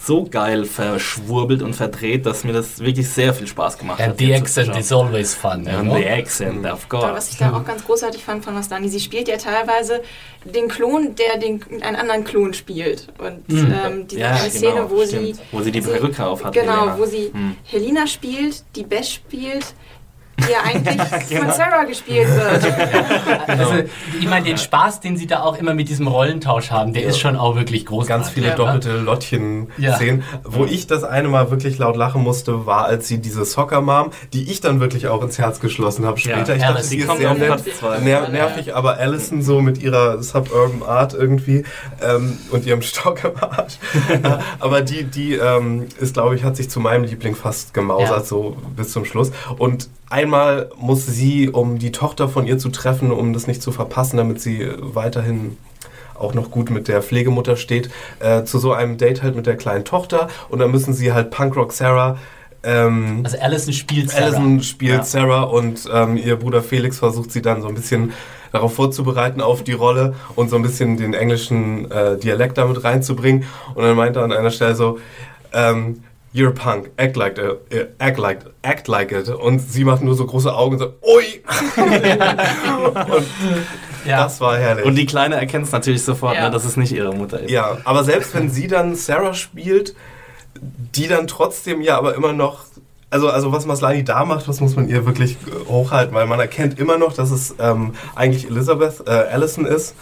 [0.00, 4.18] so geil verschwurbelt und verdreht, dass mir das wirklich sehr viel Spaß gemacht And hat.
[4.18, 5.64] the hier accent is always fun.
[5.64, 5.96] you And know?
[5.96, 7.12] the accent, of course.
[7.12, 10.00] was ich da auch ganz großartig fand von Mastani, sie spielt ja teilweise
[10.44, 13.08] den Klon, der den, einen anderen Klon spielt.
[13.18, 15.34] Und ähm, diese Ja, eine Szene, genau, wo stimmt.
[15.36, 15.42] sie...
[15.50, 16.98] Wo sie die Perücke auf hat, Genau, Helena.
[16.98, 17.56] wo sie Hm.
[17.64, 19.74] Helena spielt, die Bess spielt,
[20.38, 20.96] die ja eigentlich
[21.28, 21.42] genau.
[21.44, 22.74] von Sarah gespielt wird.
[23.48, 23.74] Also,
[24.20, 27.18] ich meine, den Spaß, den sie da auch immer mit diesem Rollentausch haben, der ist
[27.18, 28.08] schon auch wirklich großartig.
[28.08, 28.54] Ganz viele Ja.
[28.54, 29.96] doppelte Lottchen Ja.
[29.96, 30.22] sehen.
[30.44, 34.10] Wo ich das eine Mal wirklich laut lachen musste, war, als sie diese Soccer Mom,
[34.32, 36.54] die ich dann wirklich auch ins Herz geschlossen habe später.
[36.56, 37.98] ich Ja, dachte, sie die ist sehr auf nett, Platz zwei.
[37.98, 41.64] ner nervig, aber Allison so mit ihrer Suburban Art irgendwie
[42.02, 43.78] ähm, und ihrem Stock im Arsch.
[44.60, 48.22] aber die, die ähm, ist, glaube ich, hat sich zu meinem Liebling fast gemausert, Ja.
[48.24, 49.32] so bis zum Schluss.
[49.58, 49.88] Und
[50.28, 54.18] einmal muss sie, um die Tochter von ihr zu treffen, um das nicht zu verpassen,
[54.18, 55.56] damit sie weiterhin
[56.14, 57.88] auch noch gut mit der Pflegemutter steht,
[58.20, 61.30] äh, zu so einem Date halt mit der kleinen Tochter und dann müssen sie halt
[61.30, 62.18] Punkrock Sarah
[62.62, 64.24] ähm, Also Allison spielt Sarah.
[64.26, 65.04] Alison spielt Ja.
[65.04, 68.12] Sarah und ähm, ihr Bruder Felix versucht sie dann so ein bisschen
[68.52, 73.44] darauf vorzubereiten auf die Rolle und so ein bisschen den englischen äh, Dialekt damit reinzubringen.
[73.74, 74.98] Und dann meint er an einer Stelle so,
[75.52, 76.02] ähm,
[76.32, 79.28] You're a punk, act like, it, act like, act like it.
[79.30, 81.42] Und sie macht nur so große Augen und so, ui!
[81.76, 83.26] und
[84.04, 84.24] Ja.
[84.24, 84.84] das war herrlich.
[84.84, 86.44] Und die Kleine erkennt es natürlich sofort, Ja.
[86.44, 87.50] ne, dass es nicht ihre Mutter ist.
[87.50, 89.94] Ja, aber selbst wenn sie dann Sarah spielt,
[90.60, 92.64] die dann trotzdem ja aber immer noch.
[93.10, 96.38] Also, also was Maslani da macht, das muss man ihr wirklich äh, hochhalten, weil man
[96.40, 99.94] erkennt immer noch, dass es ähm, eigentlich Elizabeth äh, Allison ist,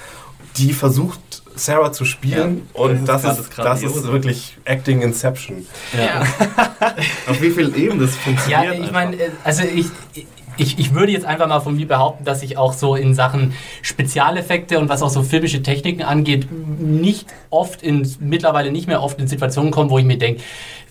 [0.57, 5.03] die versucht Sarah zu spielen Ja, und das das ist ist, das ist wirklich Acting
[5.03, 5.67] Inception.
[5.97, 6.23] ja.
[7.29, 8.75] Auf wie viel Ebenen das Ja, funktioniert.
[8.75, 8.93] ich einfach.
[8.93, 9.87] meine, äh, also ich,
[10.59, 13.53] ich, ich würde jetzt einfach mal von mir behaupten, dass ich auch so in Sachen
[13.83, 19.19] Spezialeffekte und was auch so filmische Techniken angeht, nicht oft in, mittlerweile nicht mehr oft
[19.19, 20.43] in Situationen komme, wo ich mir denke,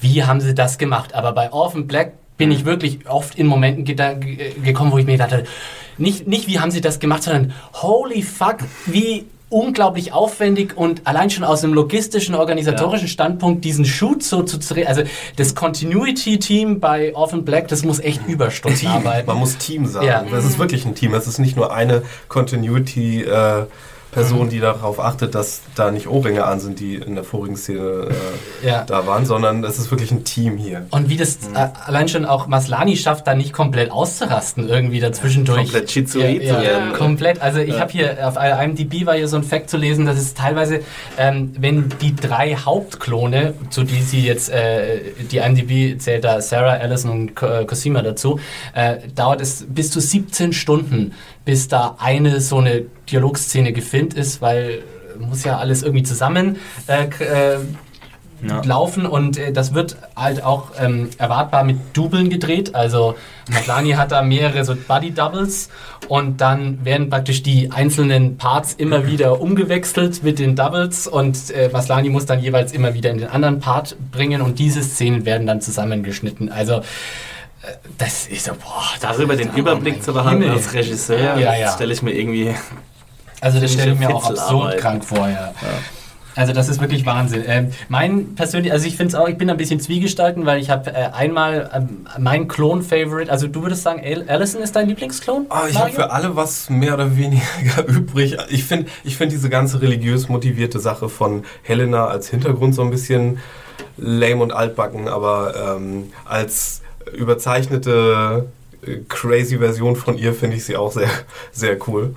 [0.01, 1.13] wie haben sie das gemacht?
[1.13, 5.45] Aber bei Orphan Black bin ich wirklich oft in Momenten gekommen, wo ich mir dachte,
[5.97, 11.30] nicht, nicht wie haben sie das gemacht, sondern holy fuck, wie unglaublich aufwendig und allein
[11.30, 14.88] schon aus einem logistischen, organisatorischen Standpunkt diesen Shoot so zu drehen.
[14.88, 15.04] Also
[15.36, 18.89] das Continuity-Team bei Orphan Black, das muss echt Überstunden Team.
[18.89, 19.28] arbeiten.
[19.28, 20.08] Man muss Team sagen.
[20.08, 20.24] Ja.
[20.30, 21.14] Das ist wirklich ein Team.
[21.14, 23.66] Es ist nicht nur eine Continuity äh,
[24.16, 28.07] Person, die darauf achtet, dass da nicht Ohrringe an sind, die in der vorigen Szene
[28.63, 28.84] äh, Ja.
[28.86, 30.86] da waren, sondern es ist wirklich ein Team hier.
[30.91, 35.63] Und wie das äh, allein schon auch Maslani schafft, da nicht komplett auszurasten, irgendwie dazwischendurch.
[35.63, 36.93] Komplett schizoid ja, zu ja, werden.
[36.93, 37.41] Komplett.
[37.41, 40.34] Also ich habe hier auf IMDb war hier so ein Fact zu lesen, dass es
[40.34, 40.80] teilweise,
[41.18, 46.74] ähm, wenn die drei Hauptklone, zu die sie jetzt, äh, die IMDb zählt da Sarah,
[46.74, 48.39] Allison und äh, Cosima dazu,
[48.74, 51.13] äh, dauert es bis zu 17 Stunden,
[51.43, 54.84] bis da eine so eine Dialogszene gefilmt ist, weil
[55.20, 57.58] muss ja alles irgendwie zusammen äh, äh,
[58.45, 58.62] Ja.
[58.66, 62.76] laufen und äh, das wird halt auch ähm, erwartbar mit Dubeln gedreht.
[62.76, 63.16] Also
[63.49, 65.70] Matlani hat da mehrere so Body Doubles
[66.10, 71.70] und dann werden praktisch die einzelnen Parts immer wieder umgewechselt mit den Doubles und äh,
[71.72, 75.47] Maslani muss dann jeweils immer wieder in den anderen Part bringen und diese Szenen werden
[75.47, 76.51] dann zusammengeschnitten.
[76.51, 76.82] Also äh,
[77.97, 80.58] das ist so, boah, Darüber den Oh Überblick zu behalten Himmel.
[80.58, 81.72] als Regisseur, Ja, ja.
[81.72, 82.53] stelle ich mir irgendwie.
[83.46, 85.54] Also das stelle ich mir auch absurd krank vor, ja.
[86.36, 87.43] Also das ist wirklich Wahnsinn.
[87.46, 90.72] Ähm, mein persönlich, also ich finde es auch, ich bin ein bisschen zwiegestalten, weil ich
[90.72, 95.46] habe äh, einmal ähm, mein Klon-Favorite, also du würdest sagen, Al Allison ist dein Lieblingsklon?
[95.50, 98.36] Ah, ich habe für alle was mehr oder weniger übrig.
[98.50, 102.89] Ich finde ich find diese ganze religiös motivierte Sache von Helena als Hintergrund so ein
[102.89, 103.38] bisschen
[103.96, 106.82] lame und altbacken, aber ähm, als
[107.14, 108.48] überzeichnete
[108.82, 111.12] äh, crazy Version von ihr finde ich sie auch sehr,
[111.52, 112.16] sehr cool.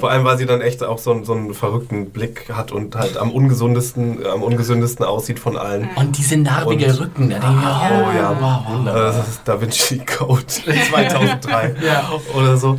[0.00, 2.94] Vor allem, weil sie dann echt auch so, einen- so einen verrückten Blick hat und
[2.96, 5.88] halt am ungesundesten, am ungesündesten aussieht von allen.
[5.96, 8.86] Und diese narbige Und- Rücken, da denke ich mir, Oh ja, wow, wow.
[8.86, 10.44] Äh, das ist Da Vinci Code
[10.90, 12.10] 2003 Ja.
[12.34, 12.78] oder so.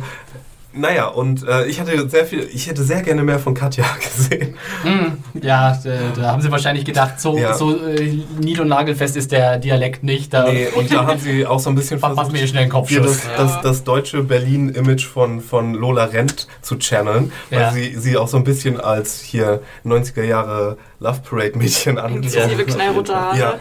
[0.80, 4.54] Naja, und äh, ich hatte sehr viel, ich hätte sehr gerne mehr von Katja gesehen.
[4.82, 7.54] Hm, ja, da, da haben sie wahrscheinlich gedacht, so, Ja.
[7.54, 10.32] so äh, nied- und nagelfest ist der Dialekt nicht.
[10.32, 12.72] Da Nee, und da haben sie auch so ein bisschen verpassen wir hier schnell einen
[12.86, 13.22] hier Kopfschuss.
[13.36, 17.70] das, das, das deutsche Berlin-Image von, von Lola Rent zu channeln, weil Ja.
[17.72, 23.14] sie, sie auch so ein bisschen als hier 90er Jahre Love Parade-Mädchen angezogen Inklusive knallrote
[23.14, 23.38] Haare.
[23.38, 23.54] Ja.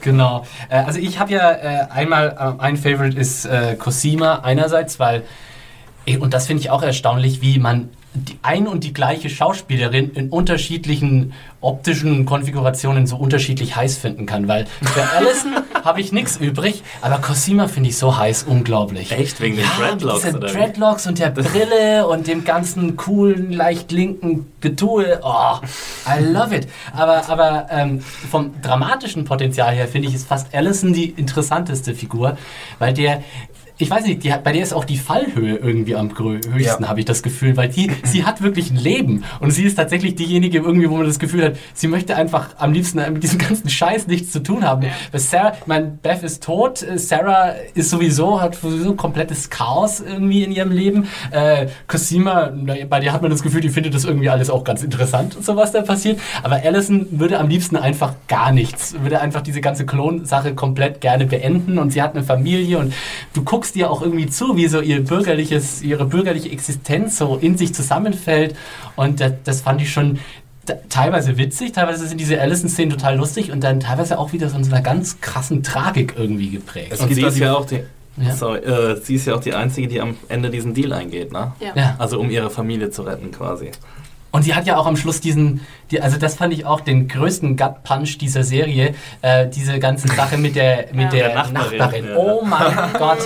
[0.00, 0.44] Genau.
[0.68, 5.22] Äh, also ich habe ja äh, einmal, äh, ein Favorite ist äh, Cosima einerseits, weil,
[6.20, 10.28] und das finde ich auch erstaunlich, wie man die ein und die gleiche Schauspielerin in
[10.28, 14.46] unterschiedlichen optischen Konfigurationen so unterschiedlich heiß finden kann.
[14.46, 19.10] Weil für Allison habe ich nichts übrig, aber Cosima finde ich so heiß, unglaublich.
[19.10, 19.40] Echt?
[19.40, 20.48] Wegen den Dreadlocks, Diese oder?
[20.48, 25.18] Dreadlocks und der Brille und dem ganzen coolen, leicht linken Getue.
[25.22, 25.56] Oh,
[26.06, 26.68] I love it.
[26.92, 32.36] Aber, aber ähm, vom dramatischen Potenzial her finde ich, ist fast Allison die interessanteste Figur,
[32.78, 33.24] weil der
[33.78, 36.88] ich weiß nicht, die hat, bei der ist auch die Fallhöhe irgendwie am höchsten, Ja.
[36.88, 40.14] habe ich das Gefühl, weil die, sie hat wirklich ein Leben und sie ist tatsächlich
[40.14, 43.68] diejenige irgendwie, wo man das Gefühl hat, sie möchte einfach am liebsten mit diesem ganzen
[43.68, 44.82] Scheiß nichts zu tun haben.
[45.10, 50.00] Weil Sarah, ich meine, Beth ist tot, äh, Sarah ist sowieso, hat sowieso komplettes Chaos
[50.00, 51.08] irgendwie in ihrem Leben.
[51.32, 52.52] Äh, Cosima,
[52.88, 55.56] bei der hat man das Gefühl, die findet das irgendwie alles auch ganz interessant, so
[55.56, 56.20] was da passiert.
[56.44, 61.26] Aber Allison würde am liebsten einfach gar nichts, würde einfach diese ganze Klonsache komplett gerne
[61.26, 62.92] beenden und sie hat eine Familie und
[63.32, 67.56] du guckst dir auch irgendwie zu, wie so ihr bürgerliches, ihre bürgerliche Existenz so in
[67.56, 68.54] sich zusammenfällt
[68.96, 70.18] und das, das fand ich schon
[70.88, 74.64] teilweise witzig, teilweise sind diese Allison-Szenen total lustig und dann teilweise auch wieder so in
[74.64, 76.92] so einer ganz krassen Tragik irgendwie geprägt.
[76.92, 77.80] Es Und sie ist ja auch die.
[78.16, 78.32] Ja.
[78.36, 81.52] Sorry, äh, sie ist ja auch die Einzige, die am Ende diesen Deal eingeht, ne?
[81.58, 81.72] Ja.
[81.74, 81.96] Ja.
[81.98, 83.72] Also um ihre Familie zu retten quasi.
[84.34, 85.60] Und sie hat ja auch am Schluss diesen,
[85.92, 90.36] die, also das fand ich auch den größten Gut-Punch dieser Serie, äh, diese ganze Sache
[90.38, 91.08] mit der, mit Ja.
[91.10, 91.78] der, Der Nachbarin.
[91.78, 92.16] Nachbarin, ja.
[92.16, 93.18] Oh mein Gott.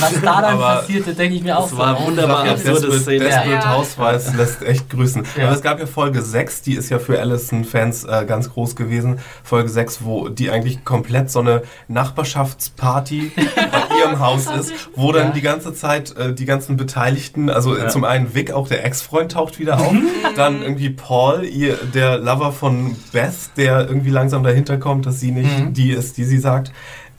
[0.00, 2.06] Was da dann Aber passierte, denke ich mir auch Das war so.
[2.06, 3.26] wunderbar Ja, absurde Szene.
[3.26, 3.76] Desperate Ja.
[3.76, 5.24] Housewives lässt echt grüßen.
[5.36, 5.44] Ja.
[5.46, 9.20] Aber es gab ja Folge 6, die ist ja für Allison-Fans äh, ganz groß gewesen.
[9.44, 15.28] Folge 6, wo die eigentlich komplett so eine Nachbarschaftsparty bei ihrem Haus ist, wo dann
[15.28, 15.32] Ja.
[15.32, 17.88] die ganze Zeit äh, die ganzen Beteiligten, also äh, Ja.
[17.88, 19.94] zum einen Vic, auch der Ex-Freund, taucht wieder auf.
[20.40, 25.30] dann irgendwie Paul, ihr, der Lover von Beth, der irgendwie langsam dahinter kommt, dass sie
[25.30, 25.72] nicht Mhm.
[25.74, 26.72] die ist, die sie sagt.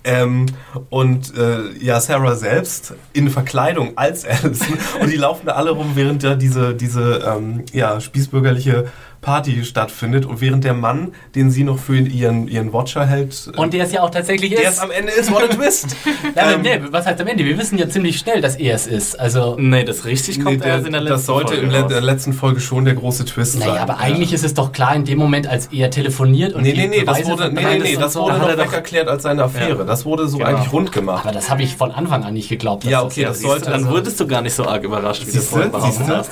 [0.03, 0.47] Ähm,
[0.89, 4.78] und äh, ja, Sarah selbst in Verkleidung als Alison.
[5.01, 8.88] und die laufen da alle rum, während da diese, diese ähm, ja, spießbürgerliche
[9.22, 10.26] Party stattfindet.
[10.26, 13.91] Und während der Mann, den sie noch für ihren, ihren Watcher hält, Und der es
[13.91, 14.69] ja auch tatsächlich der ist.
[14.74, 15.95] es am Ende ist, what a twist!
[16.36, 17.45] ja, aber Ähm, nee, was heißt am Ende?
[17.45, 19.19] Wir wissen ja ziemlich schnell, dass er es ist.
[19.19, 21.88] Also, Nee, das richtig nee, kommt der, erst in der letzten das sollte Folge in
[21.88, 23.67] der letzten Folge schon der große Twist sein.
[23.67, 23.99] naja, aber Ja.
[23.99, 26.88] eigentlich ist es doch klar in dem Moment, als er telefoniert und Nee, die nee,
[26.99, 28.22] nee, das wurde, nee, nee, nee, das so.
[28.24, 29.78] wurde noch er weg erklärt als seine Affäre.
[29.80, 29.84] Ja.
[29.86, 30.49] Das wurde so Genau.
[30.49, 31.26] eigentlich rund gemacht.
[31.26, 32.84] Aber das habe ich von Anfang an nicht geglaubt.
[32.86, 33.43] dass Ja, das okay, so das ist.
[33.43, 36.32] sollte- Dann wurdest du gar nicht so arg überrascht, wie du vorhin behauptet hast.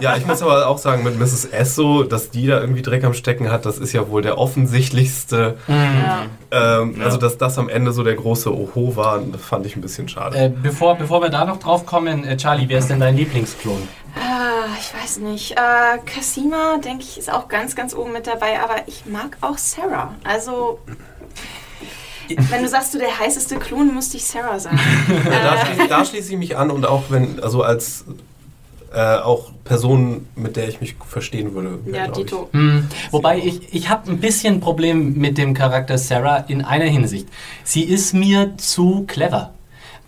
[0.00, 1.46] Ja, ich muss aber auch sagen, mit Mrs.
[1.46, 5.56] Esso, dass die da irgendwie Dreck am Stecken hat, das ist ja wohl der offensichtlichste.
[5.68, 6.26] Ja.
[6.50, 7.04] Ähm, Ja.
[7.06, 10.08] Also, dass das am Ende so der große Oho war, das fand ich ein bisschen
[10.08, 10.36] schade.
[10.36, 13.88] Äh, bevor, bevor wir da noch drauf kommen, äh, Charlie, wer ist denn dein Lieblingsklon?
[14.16, 15.52] Ah, ich weiß nicht.
[15.52, 19.56] Äh, Cassima, denke ich, ist auch ganz, ganz oben mit dabei, aber ich mag auch
[19.56, 20.14] Sarah.
[20.24, 20.80] Also,
[22.28, 24.78] wenn du sagst, du der heißeste Klon, müsste ich Sarah sagen.
[25.24, 28.04] Ja, da, schließe, da schließe ich mich an und auch wenn, also als
[28.92, 31.78] äh, auch Person, mit der ich mich verstehen würde.
[31.86, 32.24] ja, glaub ich.
[32.24, 32.48] Dito.
[32.52, 37.28] Hm, wobei ich, ich habe ein bisschen Problem mit dem Charakter Sarah in einer Hinsicht.
[37.64, 39.52] Sie ist mir zu clever.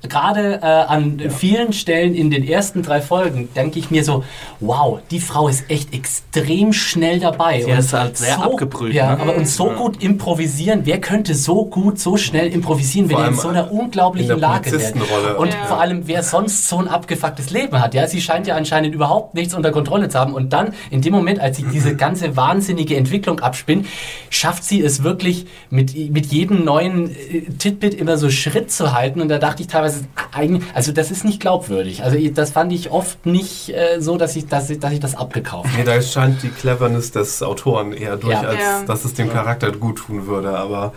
[0.09, 4.25] Gerade äh, an vielen Stellen in den ersten drei Folgen denke ich mir so,
[4.61, 7.63] wow, die Frau ist echt extrem schnell dabei.
[7.63, 9.21] Sie ist halt sehr so, abgebrüht, Ja, ne?
[9.23, 10.81] aber und so gut improvisieren.
[10.85, 14.67] Wer könnte so gut, so schnell improvisieren, wenn Vor er in so einer unglaublichen Lage
[14.73, 14.77] wäre?
[14.79, 15.37] Polizistenrolle.
[15.37, 15.65] Und Ja.
[15.67, 17.95] vor allem, wer sonst so ein abgefucktes Leben hat.
[17.95, 20.35] Ja, sie scheint ja anscheinend überhaupt nichts unter Kontrolle zu haben.
[20.35, 23.87] Und dann, in dem Moment, als sich diese ganze wahnsinnige Entwicklung abspinnt,
[24.31, 29.21] schafft sie es wirklich mit, mit jedem neuen äh, Titbit immer so Schritt zu halten.
[29.21, 29.92] Und da dachte ich teilweise,
[30.33, 32.03] eigentlich, also das ist nicht glaubwürdig.
[32.03, 35.15] Also das fand ich oft nicht äh, so, dass ich, dass, ich, dass ich das
[35.15, 35.79] abgekauft habe.
[35.79, 38.41] Nee, da scheint die Cleverness des Autoren eher durch, Ja.
[38.49, 38.83] als Ja.
[38.87, 40.57] dass es dem Charakter gut tun würde.
[40.57, 40.93] Aber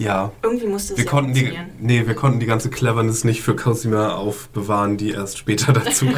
[0.00, 1.70] ja, Irgendwie musste es wir ja konnten, die, funktionieren.
[1.78, 6.16] nee, wir konnten die ganze Cleverness nicht für Cosima aufbewahren, die erst später dazu kommt.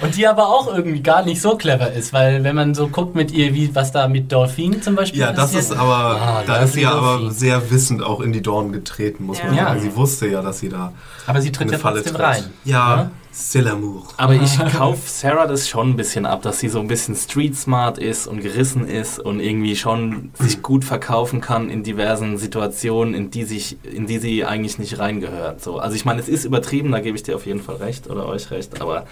[0.00, 3.14] Und die aber auch irgendwie gar nicht so clever ist, weil wenn man so guckt
[3.14, 6.42] mit ihr, wie was da mit Dolphin zum Beispiel Ja, das passiert, ist aber, Ah,
[6.46, 9.64] da ist sie ja aber sehr wissend auch in die Dornen getreten, muss man Ja.
[9.66, 9.76] sagen.
[9.76, 9.82] Ja.
[9.82, 10.92] Sie wusste ja, dass sie da
[11.26, 12.24] aber sie in tritt ja Falle trotzdem tritt.
[12.26, 12.44] rein.
[12.64, 14.06] Ja, c'est l'amour.
[14.16, 17.56] Aber ich kaufe Sarah das schon ein bisschen ab, dass sie so ein bisschen street
[17.56, 23.12] smart ist und gerissen ist und irgendwie schon sich gut verkaufen kann in diversen Situationen,
[23.12, 25.62] in die, sich, in die sie eigentlich nicht reingehört.
[25.62, 25.78] So.
[25.78, 28.26] Also ich meine, es ist übertrieben, da gebe ich dir auf jeden Fall recht oder
[28.26, 29.06] euch recht, aber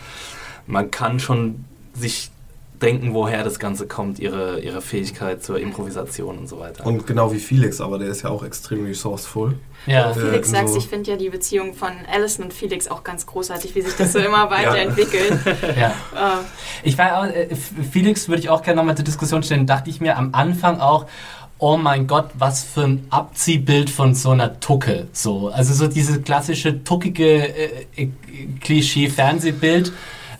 [0.66, 1.64] man kann schon
[1.94, 2.30] sich
[2.82, 6.84] denken, woher das Ganze kommt, ihre, ihre Fähigkeit zur Improvisation und so weiter.
[6.84, 9.54] Und genau wie Felix, aber der ist ja auch extrem resourceful.
[9.86, 10.10] Ja.
[10.10, 13.04] Äh, Felix in sagt, so- ich finde ja die Beziehung von Alison und Felix auch
[13.04, 15.38] ganz großartig, wie sich das so immer weiterentwickelt.
[15.78, 15.88] ja.
[16.14, 16.42] Äh,
[16.82, 17.48] Ich war auch, äh,
[17.90, 21.06] Felix würde ich auch gerne nochmal zur Diskussion stellen, dachte ich mir am Anfang auch,
[21.58, 25.06] oh mein Gott, was für ein Abziehbild von so einer Tucke.
[25.12, 28.08] So, also so dieses klassische tuckige äh, äh,
[28.60, 29.92] Klischee-Fernsehbild.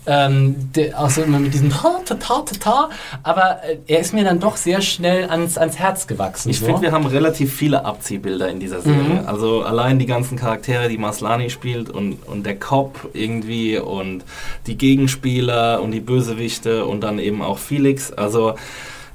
[0.05, 2.89] Ähm, der, auch so immer mit diesem ta ta ta ta ta.
[3.23, 6.49] Aber äh, er ist mir dann doch sehr schnell ans, ans Herz gewachsen.
[6.49, 6.65] Ich so.
[6.65, 9.25] finde, wir haben relativ viele Abziehbilder in dieser Serie.
[9.25, 14.23] Also allein die ganzen Charaktere, die Maslani spielt und, und der Cop irgendwie und
[14.67, 18.11] die Gegenspieler und die Bösewichte und dann eben auch Felix.
[18.11, 18.55] Also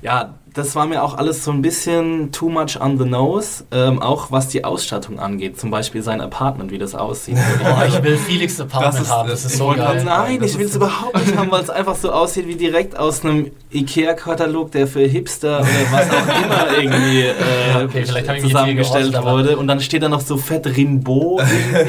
[0.03, 4.03] ja, das war mir auch alles so ein bisschen too much on the nose, ähm,
[4.03, 5.59] auch was die Ausstattung angeht.
[5.59, 7.39] Zum Beispiel sein Apartment, wie das aussieht.
[7.69, 10.03] Oh, ich will Felix Apartment Das haben, das ist so geil.
[10.05, 12.99] Nein, Das ich will es überhaupt nicht haben, weil es einfach so aussieht wie direkt
[12.99, 19.57] aus einem Ikea-Katalog, der für Hipster oder was auch immer irgendwie äh, Okay, zusammengestellt wurde.
[19.59, 21.43] Und dann steht da noch so fett Rimbaud.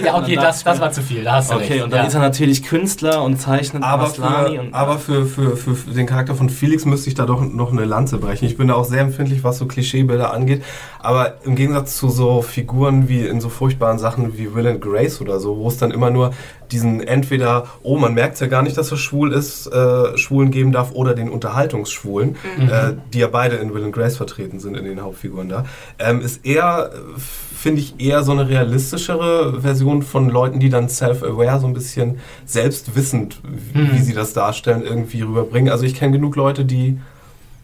[0.03, 1.83] Ja, okay, das, das war zu viel, da hast du Okay, recht.
[1.83, 2.07] und dann ja.
[2.07, 5.91] ist er natürlich Künstler und zeichnet Aber, Maslany für, und aber für, für, für, für
[5.91, 8.45] den Charakter von Felix müsste ich da doch noch eine Lanze brechen.
[8.45, 10.63] Ich bin da auch sehr empfindlich, was so Klischeebilder angeht.
[10.99, 15.21] Aber im Gegensatz zu so Figuren wie in so furchtbaren Sachen wie Will and Grace
[15.21, 16.31] oder so, wo es dann immer nur
[16.71, 20.71] diesen entweder, oh, man merkt ja gar nicht, dass er schwul ist, äh, Schwulen geben
[20.71, 24.83] darf, oder den Unterhaltungsschwulen, äh, die ja beide in Will and Grace vertreten sind, in
[24.83, 25.65] den Hauptfiguren da,
[25.97, 31.59] ähm, ist eher, finde ich, eher so eine realistischere Version von Leuten, die dann self-aware,
[31.59, 33.39] so ein bisschen selbstwissend,
[33.73, 35.71] wie, wie sie das darstellen, irgendwie rüberbringen.
[35.71, 36.99] Also ich kenne genug Leute, die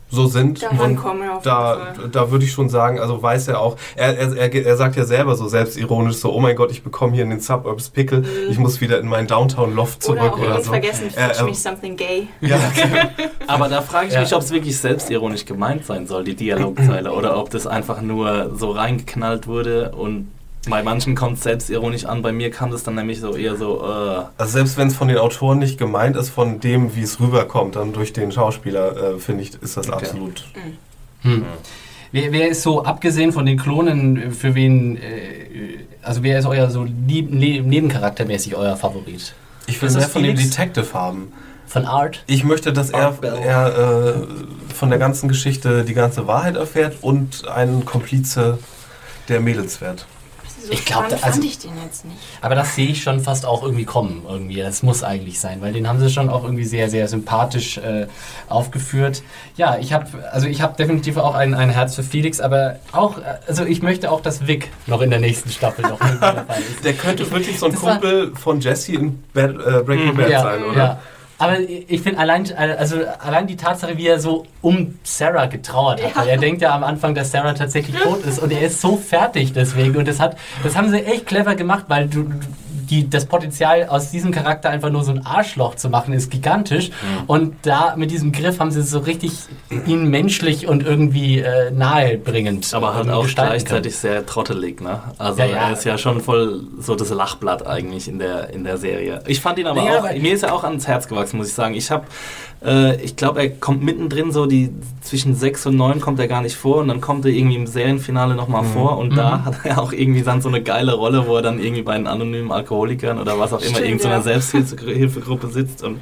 [0.09, 0.61] so sind.
[0.61, 2.09] Daran und kommen wir auf da, Fall.
[2.09, 5.03] da würde ich schon sagen, also weiß er auch, er, er, er, er sagt ja
[5.05, 8.57] selber so selbstironisch so, oh mein Gott, ich bekomme hier in den Suburbs Pickel, ich
[8.59, 10.71] muss wieder in meinen Downtown-Loft Oder zurück auch oder, so.
[10.71, 12.27] unvergessen, Äh, Fetch äh, Me Something Gay.
[12.41, 12.57] ja,
[13.47, 14.21] Aber da frage ich Ja.
[14.21, 18.51] mich, ob es wirklich selbstironisch gemeint sein soll, die Dialogzeile, oder ob das einfach nur
[18.55, 20.31] so reingeknallt wurde und
[20.69, 23.81] bei manchen kommt es selbstironisch an, bei mir kam das dann nämlich so eher so,
[23.83, 27.19] äh, also selbst wenn es von den Autoren nicht gemeint ist, von dem, wie es
[27.19, 29.95] rüberkommt, dann durch den Schauspieler, äh, finde ich, ist das Okay.
[30.05, 30.43] absolut.
[31.21, 31.45] Hm.
[32.11, 35.01] Wer, wer ist so, abgesehen von den Klonen, für wen, äh,
[36.01, 39.33] also wer ist euer so lieb, ne, nebencharaktermäßig euer Favorit?
[39.67, 40.35] Ich will mehr von dem?
[40.35, 41.33] Detective haben.
[41.67, 42.23] Von Art?
[42.27, 43.33] Ich möchte, dass er, Art Bell.
[43.43, 48.59] er äh, von der ganzen Geschichte die ganze Wahrheit erfährt und einen Komplize
[49.27, 50.05] der Mädels wird.
[50.65, 52.17] So Ich glaub, da- also- fand ich den jetzt nicht.
[52.41, 54.23] Aber das sehe ich schon fast auch irgendwie kommen.
[54.27, 54.57] Irgendwie.
[54.61, 58.07] Das muss eigentlich sein, weil den haben sie schon auch irgendwie sehr, sehr sympathisch äh,
[58.49, 59.23] aufgeführt.
[59.57, 63.19] Ja, ich habe also ich habe definitiv auch ein, ein Herz für Felix, aber auch,
[63.47, 66.83] also ich möchte auch, dass Vic noch in der nächsten Staffel noch irgendwie dabei ist.
[66.83, 70.29] Der könnte wirklich so ein Das war- Kumpel von Jesse in Bad, äh, Breaking Bad
[70.29, 70.77] ja, sein, oder?
[70.77, 70.99] Ja.
[71.37, 76.11] Aber ich finde allein, also allein die Tatsache, wie er so um Sarah getrauert hat.
[76.11, 76.21] Ja.
[76.21, 78.95] Weil er denkt ja am Anfang, dass Sarah tatsächlich tot ist und er ist so
[78.95, 79.97] fertig deswegen.
[79.97, 82.29] Und das hat, das haben sie echt clever gemacht, weil du,
[82.85, 86.91] die, das Potenzial aus diesem Charakter einfach nur so ein Arschloch zu machen ist gigantisch.
[87.27, 89.31] Und da mit diesem Griff haben sie so richtig
[89.85, 92.73] ihn menschlich und irgendwie äh, nahebringend.
[92.73, 94.99] aber halt auch gleichzeitig sehr trottelig, ne?
[95.17, 95.55] Also Ja, ja.
[95.67, 99.21] er ist ja schon voll so das Lachblatt eigentlich in der, in der Serie.
[99.27, 101.47] Ich fand ihn aber Naja, auch, aber- mir ist er auch ans Herz gewachsen, muss
[101.47, 101.73] ich sagen.
[101.75, 102.05] Ich habe,
[102.65, 104.69] äh, ich glaube, er kommt mittendrin so, die
[105.01, 107.67] zwischen sechs und neun kommt er gar nicht vor und dann kommt er irgendwie im
[107.67, 108.67] Serienfinale nochmal Mhm.
[108.67, 111.59] vor und da hat er auch irgendwie dann so eine geile Rolle, wo er dann
[111.59, 114.21] irgendwie bei den anonymen Alkoholikern oder was auch immer, irgendeiner ja.
[114.21, 115.99] Selbsthilfegruppe sitzt und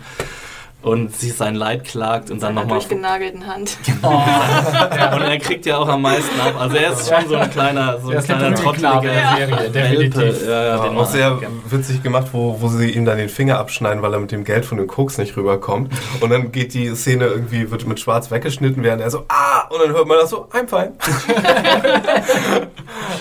[0.84, 3.78] und sich sein Leid klagt und dann nochmal durchgenagelten Hand.
[4.06, 4.08] Oh,
[5.16, 6.56] und er kriegt ja auch am meisten ab.
[6.60, 10.44] Also er ist schon so ein kleiner, so ein kleiner trotteliger der Serie, definitiv.
[10.46, 13.60] Ja, ja, Ja, den auch sehr witzig gemacht, wo, wo sie ihm dann den Finger
[13.60, 15.94] abschneiden, weil er mit dem Geld von dem Koks nicht rüberkommt.
[16.20, 19.80] Und dann geht die Szene irgendwie, wird mit schwarz weggeschnitten, während er so, ah, und
[19.82, 20.92] dann hört man das so, I'm fine.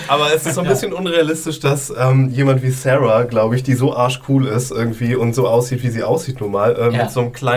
[0.07, 3.73] Aber es ist so ein bisschen unrealistisch, dass ähm, jemand wie Sarah, glaube ich, die
[3.73, 7.03] so arschcool ist irgendwie und so aussieht, wie sie aussieht nun mal, äh, Ja.
[7.03, 7.52] mit so einem kleinen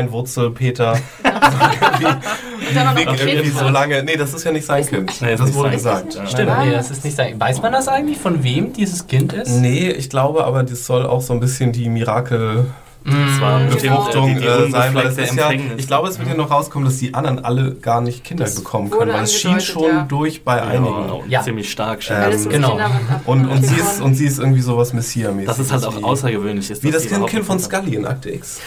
[2.74, 5.20] Noch wie, ein irgendwie so lange, nee, das ist ja nicht sein Kind.
[5.20, 6.18] Nee, ist das nicht wurde gesagt.
[6.26, 7.38] Stimmt, nee, das ist nicht sein.
[7.38, 9.50] Weiß man das eigentlich, von wem dieses Kind ist?
[9.50, 12.66] Nee, ich glaube aber, das soll auch so ein bisschen die Mirakel
[13.04, 16.28] Das war Mm, bestimmt, Befruchtung äh, sein, weil es ist ja, ich glaube, es wird
[16.28, 19.60] ja noch rauskommen, dass die anderen alle gar nicht Kinder bekommen können, weil es schien
[19.60, 20.02] schon ja.
[20.02, 21.06] durch bei einigen.
[21.06, 21.42] ja, Ja.
[21.42, 22.16] ziemlich stark schon.
[22.16, 22.80] Ähm, genau.
[23.24, 25.46] Und, und, sie ist, und sie ist irgendwie sowas Messias-mäßig.
[25.46, 26.68] das ist halt auch außergewöhnlich.
[26.70, 28.60] Ist, Wie das kind, kind von Scully in Akte X.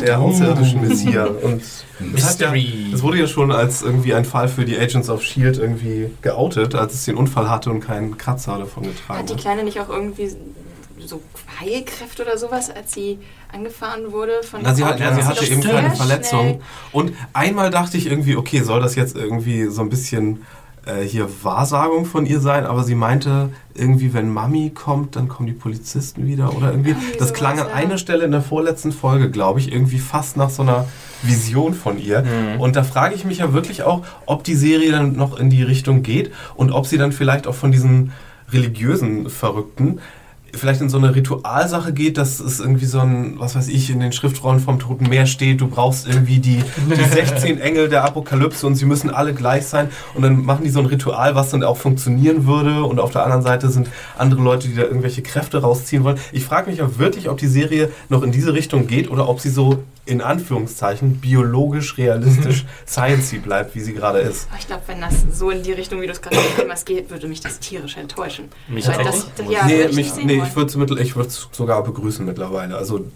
[0.00, 1.28] Der außerirdische Messias.
[1.42, 1.62] Und
[2.14, 2.88] das, hat ja, Mystery.
[2.92, 5.60] das wurde ja schon als irgendwie ein Fall für die Agents of S.H.I.E.L.D.
[5.60, 9.40] Irgendwie geoutet, als es den Unfall hatte und keinen Kratzer davon getragen Hat die hat.
[9.40, 10.30] Kleine nicht auch irgendwie
[11.06, 11.20] so
[11.60, 13.18] Heilkräfte oder sowas, als sie
[13.52, 16.60] angefahren wurde von Na, sie, hat, ja, sie hatte eben keine schnell- Verletzung.
[16.92, 20.44] Und einmal dachte ich irgendwie, okay, soll das jetzt irgendwie so ein bisschen
[20.86, 22.66] äh, hier Wahrsagung von ihr sein?
[22.66, 26.90] Aber sie meinte irgendwie, wenn Mami kommt, dann kommen die Polizisten wieder oder irgendwie.
[26.90, 27.74] Irgendwie Das klang an ja.
[27.74, 30.86] einer Stelle in der vorletzten Folge, glaube ich, irgendwie fast nach so einer
[31.22, 32.24] Vision von ihr.
[32.58, 35.62] Und da frage ich mich ja wirklich auch, ob die Serie dann noch in die
[35.62, 38.12] Richtung geht und ob sie dann vielleicht auch von diesen
[38.52, 40.00] religiösen Verrückten
[40.56, 44.00] vielleicht in so eine Ritualsache geht, dass es irgendwie so ein, was weiß ich, in
[44.00, 48.66] den Schriftrollen vom Toten Meer steht, du brauchst irgendwie die, die 16 Engel der Apokalypse
[48.66, 51.62] und sie müssen alle gleich sein und dann machen die so ein Ritual, was dann
[51.62, 53.88] auch funktionieren würde und auf der anderen Seite sind
[54.18, 56.18] andere Leute, die da irgendwelche Kräfte rausziehen wollen.
[56.32, 59.40] Ich frage mich auch wirklich, ob die Serie noch in diese Richtung geht oder ob
[59.40, 64.48] sie so in Anführungszeichen biologisch, realistisch, sciencey bleibt, wie sie gerade ist.
[64.58, 67.10] Ich glaube, wenn das so in die Richtung, wie du es gerade gesagt hast, geht,
[67.10, 68.50] würde mich das tierisch enttäuschen.
[68.68, 69.04] Mich Weil auch.
[69.04, 70.42] das, Muss ja, nee, mich, nee.
[70.46, 70.56] Ich
[71.16, 72.76] würde es sogar begrüßen mittlerweile.
[72.76, 73.06] Also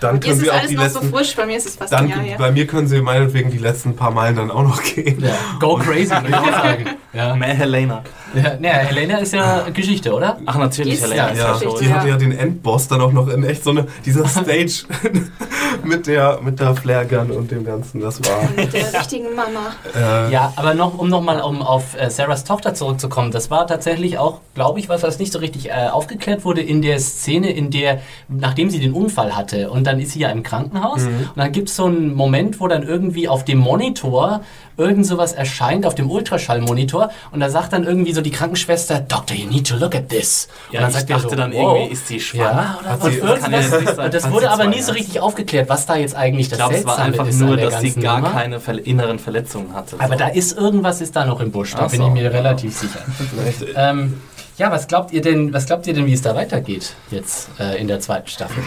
[0.00, 1.14] dann können wir auch alles die noch so letzten.
[1.14, 2.36] frisch, bei mir ist es fast ein dann, Jahr her.
[2.38, 5.20] bei mir können sie meinetwegen die letzten paar Meilen dann auch noch gehen.
[5.22, 5.30] Ja.
[5.60, 6.84] Go crazy, würde ich auch sagen.
[7.14, 7.36] Ja.
[7.36, 8.02] Mehr Helena.
[8.34, 10.38] Ja, naja, Helena ist ja Geschichte, oder?
[10.46, 11.26] Ach, natürlich, Die ist- Helena.
[11.26, 11.90] ja, ist Ja, ja die ja.
[11.94, 14.84] hatte ja den Endboss dann auch noch in echt so eine, dieser Stage
[15.84, 18.00] mit der, mit der Flare Gun und dem Ganzen.
[18.00, 18.48] Das war.
[18.56, 19.74] Mit der richtigen Mama.
[19.94, 24.16] Äh, Ja, aber noch, um nochmal um auf äh, Sarahs Tochter zurückzukommen, das war tatsächlich
[24.16, 27.70] auch, glaube ich, was, was nicht so richtig äh, aufgeklärt wurde in der Szene, in
[27.70, 31.52] der, nachdem sie den Unfall hatte und dann ist sie ja im Krankenhaus und dann
[31.52, 34.40] gibt es so einen Moment, wo dann irgendwie auf dem Monitor
[34.78, 39.36] irgend sowas erscheint, auf dem Ultraschallmonitor und da sagt dann irgendwie so die Krankenschwester, Doctor,
[39.36, 40.48] you need to look at this.
[40.70, 41.76] Ja, und dann ich sagt dachte so, dann wow.
[41.76, 44.10] irgendwie, ist sie schwanger Ja, oder sie- Das kann ja das, nicht sein.
[44.10, 46.84] das wurde aber nie so richtig aufgeklärt, was da jetzt eigentlich Ich das glaube, es
[46.84, 48.32] war Seltsame einfach ist nur, dass sie gar Nummer.
[48.32, 49.96] keine ver inneren Verletzungen hatte.
[49.98, 50.18] Aber So.
[50.18, 52.06] da ist irgendwas ist da noch im Busch, da Ach bin so.
[52.08, 53.00] ich mir relativ sicher.
[53.76, 54.20] ähm,
[54.58, 57.78] ja, was glaubt ihr denn, was glaubt ihr denn, wie es da weitergeht jetzt äh,
[57.80, 58.62] in der zweiten Staffel?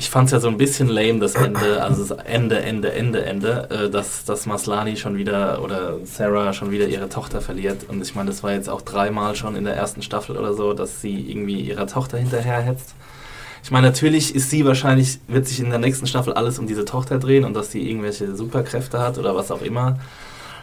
[0.00, 3.22] Ich fand es ja so ein bisschen lame, das Ende, also das Ende, Ende, Ende,
[3.22, 7.84] Ende, äh, dass, dass Maslani schon wieder oder Sarah schon wieder ihre Tochter verliert.
[7.86, 10.72] Und ich meine, das war jetzt auch dreimal schon in der ersten Staffel oder so,
[10.72, 12.94] dass sie irgendwie ihrer Tochter hinterherhetzt.
[13.62, 16.86] Ich meine, natürlich ist sie wahrscheinlich, wird sich in der nächsten Staffel alles um diese
[16.86, 19.98] Tochter drehen und dass sie irgendwelche Superkräfte hat oder was auch immer.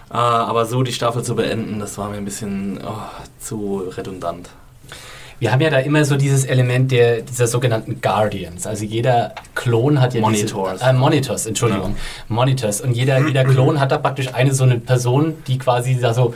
[0.10, 3.04] Äh, aber so die Staffel zu beenden, das war mir ein bisschen oh,
[3.40, 4.50] zu redundant.
[5.40, 8.66] Wir haben ja da immer so dieses Element der, dieser sogenannten Guardians.
[8.66, 10.80] Also jeder Klon hat ja Monitors.
[10.80, 11.96] Diese, äh, Monitors, Entschuldigung.
[12.28, 12.82] Monitors.
[12.82, 16.34] Und jeder, jeder Klon hat da praktisch eine so eine Person, die quasi da so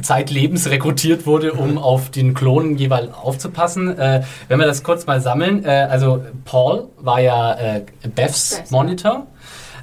[0.00, 3.96] zeitlebens rekrutiert wurde, um auf den Klon jeweils aufzupassen.
[3.96, 7.82] Äh, wenn wir das kurz mal sammeln, äh, also Paul war ja äh,
[8.14, 9.26] Beths Beth, Monitor.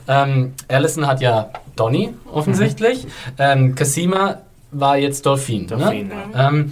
[0.08, 3.08] Ähm, Allison hat ja Donny offensichtlich.
[3.38, 4.39] Ähm, Cassima
[4.72, 5.68] war jetzt Dolphin.
[5.68, 6.14] Dolphin, ne?
[6.34, 6.49] ja.
[6.49, 6.72] Ähm,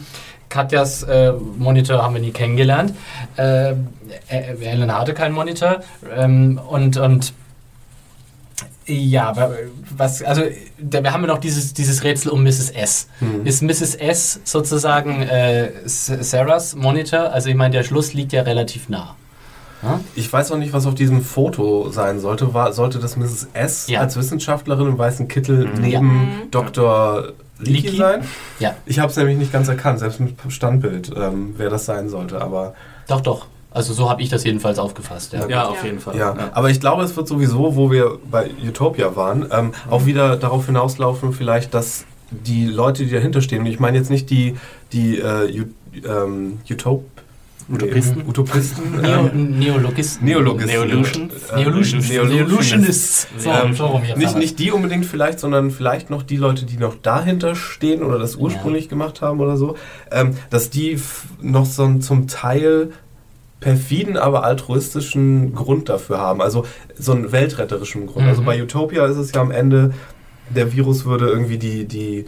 [0.49, 2.93] Katjas äh, Monitor haben wir nie kennengelernt.
[3.37, 3.75] Äh, äh,
[4.61, 5.81] Ellen hatte keinen Monitor.
[6.15, 7.33] Ähm, und, und
[8.85, 9.35] ja,
[9.95, 10.41] was, also
[10.79, 12.71] da, wir haben ja noch dieses, dieses Rätsel um Mrs.
[12.71, 13.07] S.
[13.43, 13.93] Ist Mrs.
[13.95, 17.31] S sozusagen äh, Sarahs Monitor?
[17.31, 19.15] Also ich meine, der Schluss liegt ja relativ nah.
[20.15, 22.53] Ich weiß auch nicht, was auf diesem Foto sein sollte.
[22.53, 23.47] War, sollte das Mrs.
[23.53, 24.01] S Ja.
[24.01, 27.29] als Wissenschaftlerin im weißen Kittel neben Dr.
[27.59, 27.97] Leakey?
[27.97, 28.23] sein?
[28.59, 32.09] Ja, Ich habe es nämlich nicht ganz erkannt, selbst mit Standbild, ähm, wer das sein
[32.09, 32.41] sollte.
[32.41, 32.73] Aber
[33.07, 33.45] doch, doch.
[33.71, 35.33] Also so habe ich das jedenfalls aufgefasst.
[35.33, 35.47] Ja.
[35.47, 35.85] Ja, auf Ja.
[35.85, 36.17] jeden Fall.
[36.17, 36.35] ja.
[36.53, 39.73] aber ich glaube, es wird sowieso, wo wir bei Utopia waren, ähm, Mhm.
[39.91, 44.09] auch wieder darauf hinauslaufen, vielleicht, dass die Leute, die dahinter stehen, und ich meine jetzt
[44.09, 44.55] nicht die,
[44.91, 45.67] die äh, Ut
[46.07, 47.03] ähm, Utop
[47.71, 48.23] Utopisten?
[48.27, 49.01] Utopisten.
[49.01, 50.25] Neo, ähm, Neologisten.
[50.25, 50.73] Neologisten.
[50.79, 51.33] Neolutions?
[51.51, 52.09] Äh, Neolutions.
[52.09, 53.27] Neolutionists.
[53.37, 56.95] So, Ähm, so nicht, nicht die unbedingt vielleicht, sondern vielleicht noch die Leute, die noch
[57.01, 59.75] dahinter stehen oder das ursprünglich gemacht haben oder so,
[60.11, 60.99] ähm, dass die
[61.41, 62.91] noch so einen zum Teil
[63.59, 66.41] perfiden, aber altruistischen Grund dafür haben.
[66.41, 66.65] Also
[66.97, 68.25] so einen weltretterischen Grund.
[68.27, 68.45] Also Mhm.
[68.45, 69.93] bei Utopia ist es ja am Ende,
[70.49, 72.25] der Virus würde irgendwie die, die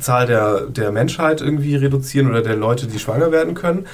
[0.00, 3.86] Zahl der, der Menschheit irgendwie reduzieren oder der Leute, die schwanger werden können.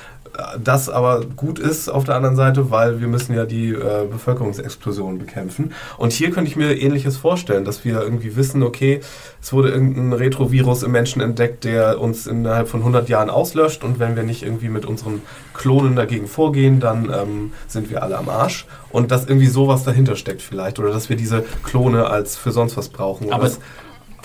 [0.62, 5.18] Das aber gut ist auf der anderen Seite, weil wir müssen ja die äh, Bevölkerungsexplosion
[5.18, 5.72] bekämpfen.
[5.96, 9.00] Und hier könnte ich mir Ähnliches vorstellen, dass wir irgendwie wissen, okay,
[9.40, 13.98] es wurde irgendein Retrovirus im Menschen entdeckt, der uns innerhalb von 100 Jahren auslöscht und
[13.98, 15.22] wenn wir nicht irgendwie mit unseren
[15.54, 18.66] Klonen dagegen vorgehen, dann ähm, sind wir alle am Arsch.
[18.90, 22.76] Und dass irgendwie sowas dahinter steckt vielleicht oder dass wir diese Klone als für sonst
[22.76, 23.32] was brauchen.
[23.32, 23.50] Aber-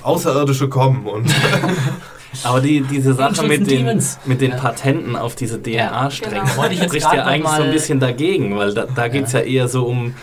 [0.04, 1.34] Außerirdische kommen und
[2.44, 4.20] Aber die, diese Sache mit den, Demons.
[4.26, 4.58] mit den Ja.
[4.58, 6.66] Patenten auf diese DNA-Stränge genau.
[6.70, 9.42] Ich jetzt spricht ja eigentlich so ein bisschen dagegen, weil da, da geht es ja.
[9.42, 10.16] eher so um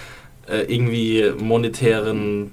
[0.49, 2.53] äh, irgendwie monetären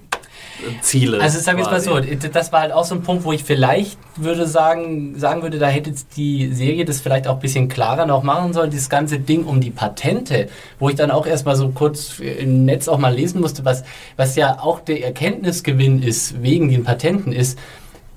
[0.59, 1.19] äh, Ziele.
[1.21, 3.43] Also sagen wir es mal so, das war halt auch so ein Punkt, wo ich
[3.43, 7.67] vielleicht würde sagen, sagen würde, da hätte jetzt die Serie das vielleicht auch ein bisschen
[7.67, 10.47] klarer noch machen sollen, dieses ganze Ding um die Patente,
[10.79, 13.83] wo ich dann auch erstmal so kurz im Netz auch mal lesen musste, was,
[14.15, 17.57] was ja auch der Erkenntnisgewinn ist, wegen den Patenten ist,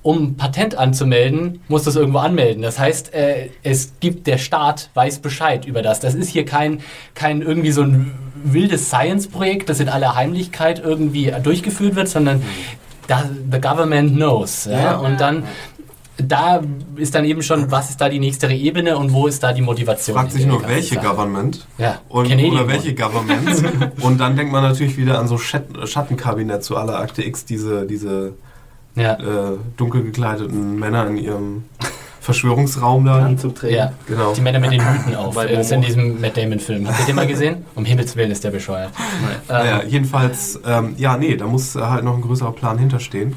[0.03, 2.63] um Patent anzumelden, muss das irgendwo anmelden.
[2.63, 6.01] Das heißt, äh, es gibt der Staat weiß Bescheid über das.
[6.01, 6.81] Das ist hier kein,
[7.15, 12.43] kein irgendwie so ein wildes Science-Projekt, das in aller Heimlichkeit irgendwie durchgeführt wird, sondern
[13.09, 14.65] da, the government knows.
[14.65, 14.81] Ja?
[14.81, 14.97] Ja.
[14.97, 15.45] Und dann
[16.27, 16.61] da
[16.97, 19.63] ist dann eben schon, was ist da die nächste Ebene und wo ist da die
[19.63, 20.17] Motivation?
[20.17, 21.07] Fragt sich nur, welche Sache?
[21.07, 22.95] Government Ja, und, Canadian oder welche.
[22.95, 23.63] Governments.
[24.01, 27.87] und dann denkt man natürlich wieder an so Schat Schattenkabinett zu aller Akte X, diese,
[27.87, 28.35] diese
[28.97, 29.15] Ja.
[29.15, 31.65] äh, dunkel gekleideten Männer in ihrem
[32.21, 33.25] Verschwörungsraum da.
[33.25, 33.77] Anzug trägen.
[33.77, 34.33] Ja, Genau.
[34.35, 35.35] die Männer mit den Hüten auf.
[35.37, 36.87] Bei Äh, Das ist in diesem Matt Damon-Film.
[36.89, 37.65] Habt ihr den mal gesehen?
[37.75, 38.91] Um Himmels Willen ist der bescheuert.
[39.49, 43.37] Ähm, jedenfalls, ähm, ja, nee, da muss halt noch ein größerer Plan hinterstehen.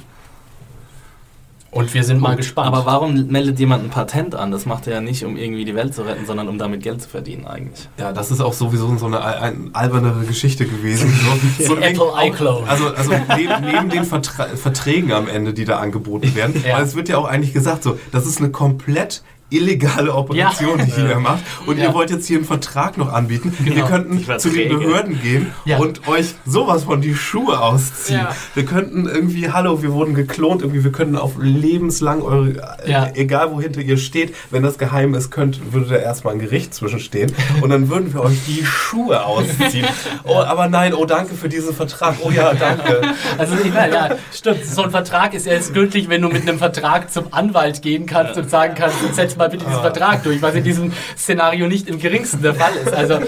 [1.73, 2.67] Und wir sind mal gespannt.
[2.67, 4.51] Aber warum meldet jemand ein Patent an?
[4.51, 7.01] Das macht er ja nicht, um irgendwie die Welt zu retten, sondern um damit Geld
[7.01, 7.89] zu verdienen eigentlich.
[7.97, 11.11] Ja, das ist auch sowieso so eine al- ein, albernere Geschichte gewesen.
[11.59, 12.67] So, so Apple iCloud.
[12.69, 16.77] Also, also neben, neben den Vertra Verträgen am Ende, die da angeboten werden, Ja.
[16.77, 19.23] weil es wird ja auch eigentlich gesagt, so, das ist eine komplett
[19.57, 20.85] illegale Operation, Ja.
[20.85, 21.43] die ihr macht.
[21.65, 21.85] Und Ja.
[21.85, 23.55] ihr wollt jetzt hier einen Vertrag noch anbieten.
[23.59, 23.87] Wir Genau.
[23.87, 24.69] könnten Die zu den.
[24.79, 28.25] Behörden gehen und euch sowas von die Schuhe ausziehen.
[28.55, 33.51] Wir könnten irgendwie, hallo, wir wurden geklont, irgendwie, wir könnten auf lebenslang eure, äh, egal
[33.51, 37.31] wo hinter ihr steht, wenn das geheim ist, könnt, würde da erstmal ein Gericht zwischenstehen
[37.61, 39.87] und dann würden wir euch die Schuhe ausziehen.
[40.25, 42.15] Oh, aber nein, oh danke für diesen Vertrag.
[42.23, 43.01] Oh ja, danke.
[43.37, 44.65] Also ich meine, ja, stimmt.
[44.65, 48.37] So ein Vertrag ist erst gültig, wenn du mit einem Vertrag zum Anwalt gehen kannst
[48.37, 51.99] und sagen kannst, setz mal bitte diesen Vertrag durch, was in diesem Szenario nicht im
[51.99, 52.93] geringsten der Fall ist.
[52.93, 53.19] Also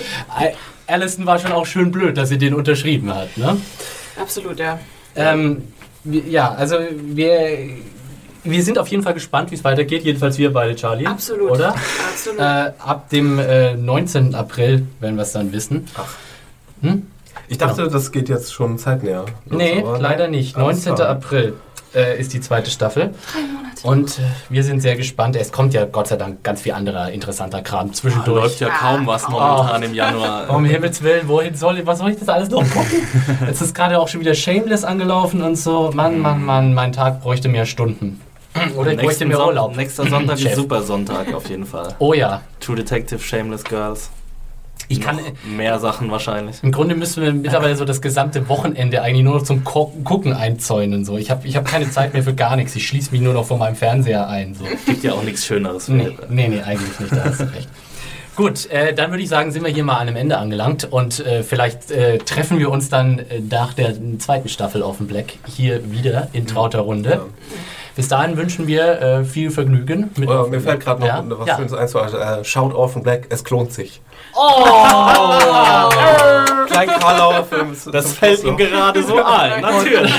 [0.87, 3.35] Allison war schon auch schön blöd, dass sie den unterschrieben hat.
[3.37, 3.57] Ne?
[4.19, 4.79] Absolut, ja.
[5.15, 5.63] Ähm,
[6.03, 7.69] ja, also wir,
[8.43, 10.03] wir sind auf jeden Fall gespannt, wie es weitergeht.
[10.03, 11.07] Jedenfalls wir beide, Charlie.
[11.07, 11.51] Absolut.
[11.51, 11.75] Oder?
[12.09, 12.39] Absolut.
[12.39, 14.35] Äh, ab dem äh, 19.
[14.35, 15.87] April werden wir es dann wissen.
[16.81, 17.07] Hm?
[17.47, 19.25] Ich dachte, das geht jetzt schon zeitnäher.
[19.45, 20.55] Nee, leider nicht.
[20.55, 20.95] Alles 19.
[20.95, 21.09] klar.
[21.09, 21.53] April
[21.95, 23.13] äh, ist die zweite Staffel.
[23.83, 25.35] Und äh, wir sind sehr gespannt.
[25.35, 28.41] Es kommt ja Gott sei Dank ganz viel anderer interessanter Kram Da zwischendurch.
[28.43, 30.49] läuft ja kaum was momentan im Januar.
[30.55, 33.07] Um Himmels Willen, wohin soll ich, was soll ich das alles noch gucken?
[33.47, 35.91] Jetzt ist gerade auch schon wieder Shameless angelaufen und so.
[35.93, 38.21] Mann, Mann, Mann, mein Tag bräuchte mehr Stunden.
[38.77, 39.75] Oder ich bräuchte mehr Son- Urlaub.
[39.75, 41.93] Nächster Sonntag ist super Sonntag auf jeden Fall.
[41.99, 42.41] Oh ja.
[42.61, 44.09] True Detective, Shameless Girls.
[44.87, 46.57] Ich kann, mehr Sachen wahrscheinlich.
[46.61, 50.33] Im Grunde müssen wir mittlerweile so das gesamte Wochenende eigentlich nur noch zum Ko Gucken
[50.33, 51.05] einzäunen.
[51.05, 51.17] So.
[51.17, 52.75] Ich habe ich hab keine Zeit mehr für gar nichts.
[52.75, 54.53] Ich schließe mich nur noch vor meinem Fernseher ein.
[54.53, 54.65] So.
[54.85, 55.87] Gibt ja auch nichts Schöneres.
[55.87, 57.67] Nee, nee, nee, eigentlich nicht, da hast du recht.
[58.35, 61.25] Gut, äh, dann würde ich sagen, sind wir hier mal an einem Ende angelangt und
[61.25, 65.33] äh, vielleicht äh, treffen wir uns dann äh, nach der zweiten Staffel auf dem Black
[65.47, 67.21] hier wieder in trauter Runde.
[67.95, 70.09] Bis dahin wünschen wir äh, viel Vergnügen.
[70.17, 71.23] Mit Oh, mir fällt gerade noch Ja?
[71.25, 71.55] was Ja.
[71.55, 71.87] Schönes ein.
[71.87, 74.01] so, Äh, Shout Orphan Black, es klont sich.
[74.35, 75.89] Oh!
[76.67, 77.75] Klein Karlauer Film.
[77.91, 79.61] Das fällt ihm gerade so ein.
[79.61, 80.13] Natürlich.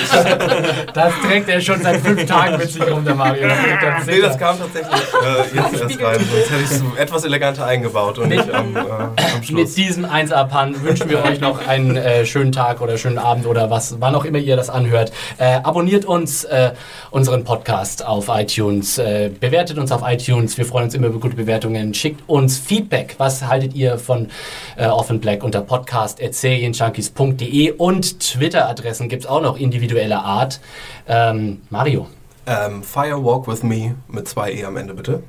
[0.94, 3.48] Das trägt er schon seit fünf Tagen mit sich rum, der Mario.
[3.48, 6.18] Das Nee, das kam tatsächlich äh, jetzt erst rein.
[6.30, 9.74] Sonst hätte ich es etwas eleganter eingebaut und nicht am, äh, am Mit Schluss.
[9.74, 13.96] diesem 1A-Pan wünschen wir euch noch einen äh, schönen Tag oder schönen Abend oder was,
[14.00, 15.12] wann auch immer ihr das anhört.
[15.38, 16.72] Äh, abonniert uns, äh,
[17.10, 20.56] unseren Podcast auf iTunes, äh, bewertet uns auf iTunes.
[20.56, 21.92] Wir freuen uns immer über gute Bewertungen.
[21.92, 23.14] Schickt uns Feedback.
[23.18, 24.28] Was haltet ihr von
[24.76, 30.60] äh, Offen Black unter podcast.serienjunkies.de und Twitter-Adressen gibt es auch noch individueller Art.
[31.08, 32.06] Ähm, Mario,
[32.46, 35.22] Ähm, Fire Walk with Me mit zwei E am Ende, bitte.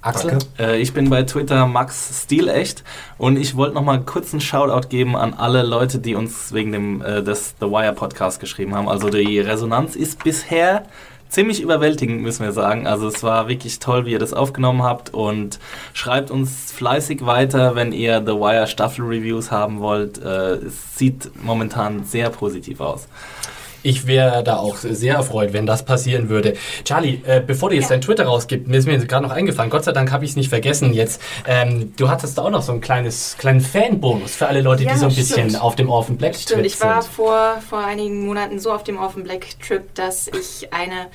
[0.00, 0.46] Axel, Danke.
[0.74, 2.84] Äh, ich bin bei Twitter Max Stilecht
[3.16, 6.70] und ich wollte noch mal kurz einen Shoutout geben an alle Leute, die uns wegen
[6.70, 8.88] dem äh, des The Wire Podcast geschrieben haben.
[8.88, 10.84] Also die Resonanz ist bisher
[11.28, 12.86] ziemlich überwältigend, müssen wir sagen.
[12.86, 15.58] Also es war wirklich toll, wie ihr das aufgenommen habt und
[15.92, 20.18] schreibt uns fleißig weiter, wenn ihr The Wire Staffel Reviews haben wollt.
[20.18, 23.08] Äh, es sieht momentan sehr positiv aus.
[23.82, 26.54] Ich wäre da auch sehr erfreut, wenn das passieren würde.
[26.84, 29.84] Charlie, äh, bevor du jetzt dein Twitter rausgibst, mir ist mir gerade noch eingefallen, Gott
[29.84, 31.20] sei Dank habe ich es nicht vergessen jetzt.
[31.46, 34.92] Ähm, du hattest da auch noch so einen kleines, kleinen Fanbonus für alle Leute, Ja,
[34.92, 35.62] die so ein bisschen stimmt.
[35.62, 37.12] auf dem Orphan Black Stimmt, Trip ich war sind.
[37.12, 41.06] vor, vor einigen Monaten so auf dem Orphan Black Trip, dass ich eine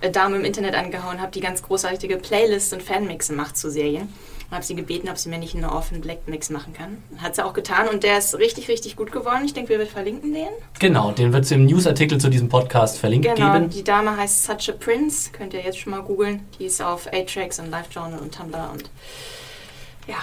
[0.00, 4.08] äh, Dame im Internet angehauen habe, die ganz großartige Playlists und Fanmixe macht zu Serien.
[4.48, 6.98] Und habe sie gebeten, ob sie mir nicht einen Orphan Black Mix machen kann.
[7.18, 9.42] Hat sie auch getan und der ist richtig, richtig gut geworden.
[9.44, 10.46] Ich denke, wir verlinken den.
[10.78, 13.70] Genau, den wird es im Newsartikel zu diesem Podcast verlinkt Genau, geben.
[13.70, 16.46] die Dame heißt Such a Prince, könnt ihr jetzt schon mal googeln.
[16.58, 18.88] Die ist auf A-Tracks und LiveJournal und Tumblr und
[20.06, 20.16] ja.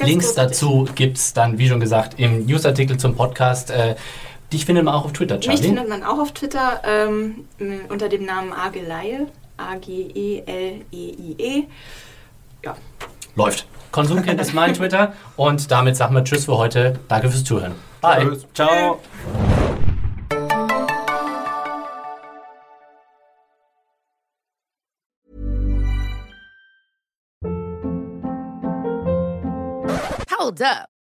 [0.00, 3.70] Links dazu gibt es dann, wie schon gesagt, im Newsartikel zum Podcast.
[3.70, 3.96] Äh,
[4.52, 5.62] dich findet man auch auf Twitter, Mich Charlie.
[5.62, 7.44] findet man auch auf Twitter ähm,
[7.90, 9.26] unter dem Namen Ageleie.
[10.48, 11.64] A-G-E-L-E-I-E.
[12.64, 12.76] Ja,
[13.38, 13.66] Läuft.
[13.92, 16.98] Konsumkind ist mein Twitter und damit sagen wir Tschüss für heute.
[17.06, 17.76] Danke fürs Zuhören.
[18.00, 18.30] Bye.
[18.30, 18.46] Tschüss.
[18.52, 19.00] Ciao.
[30.36, 30.97] Hold up.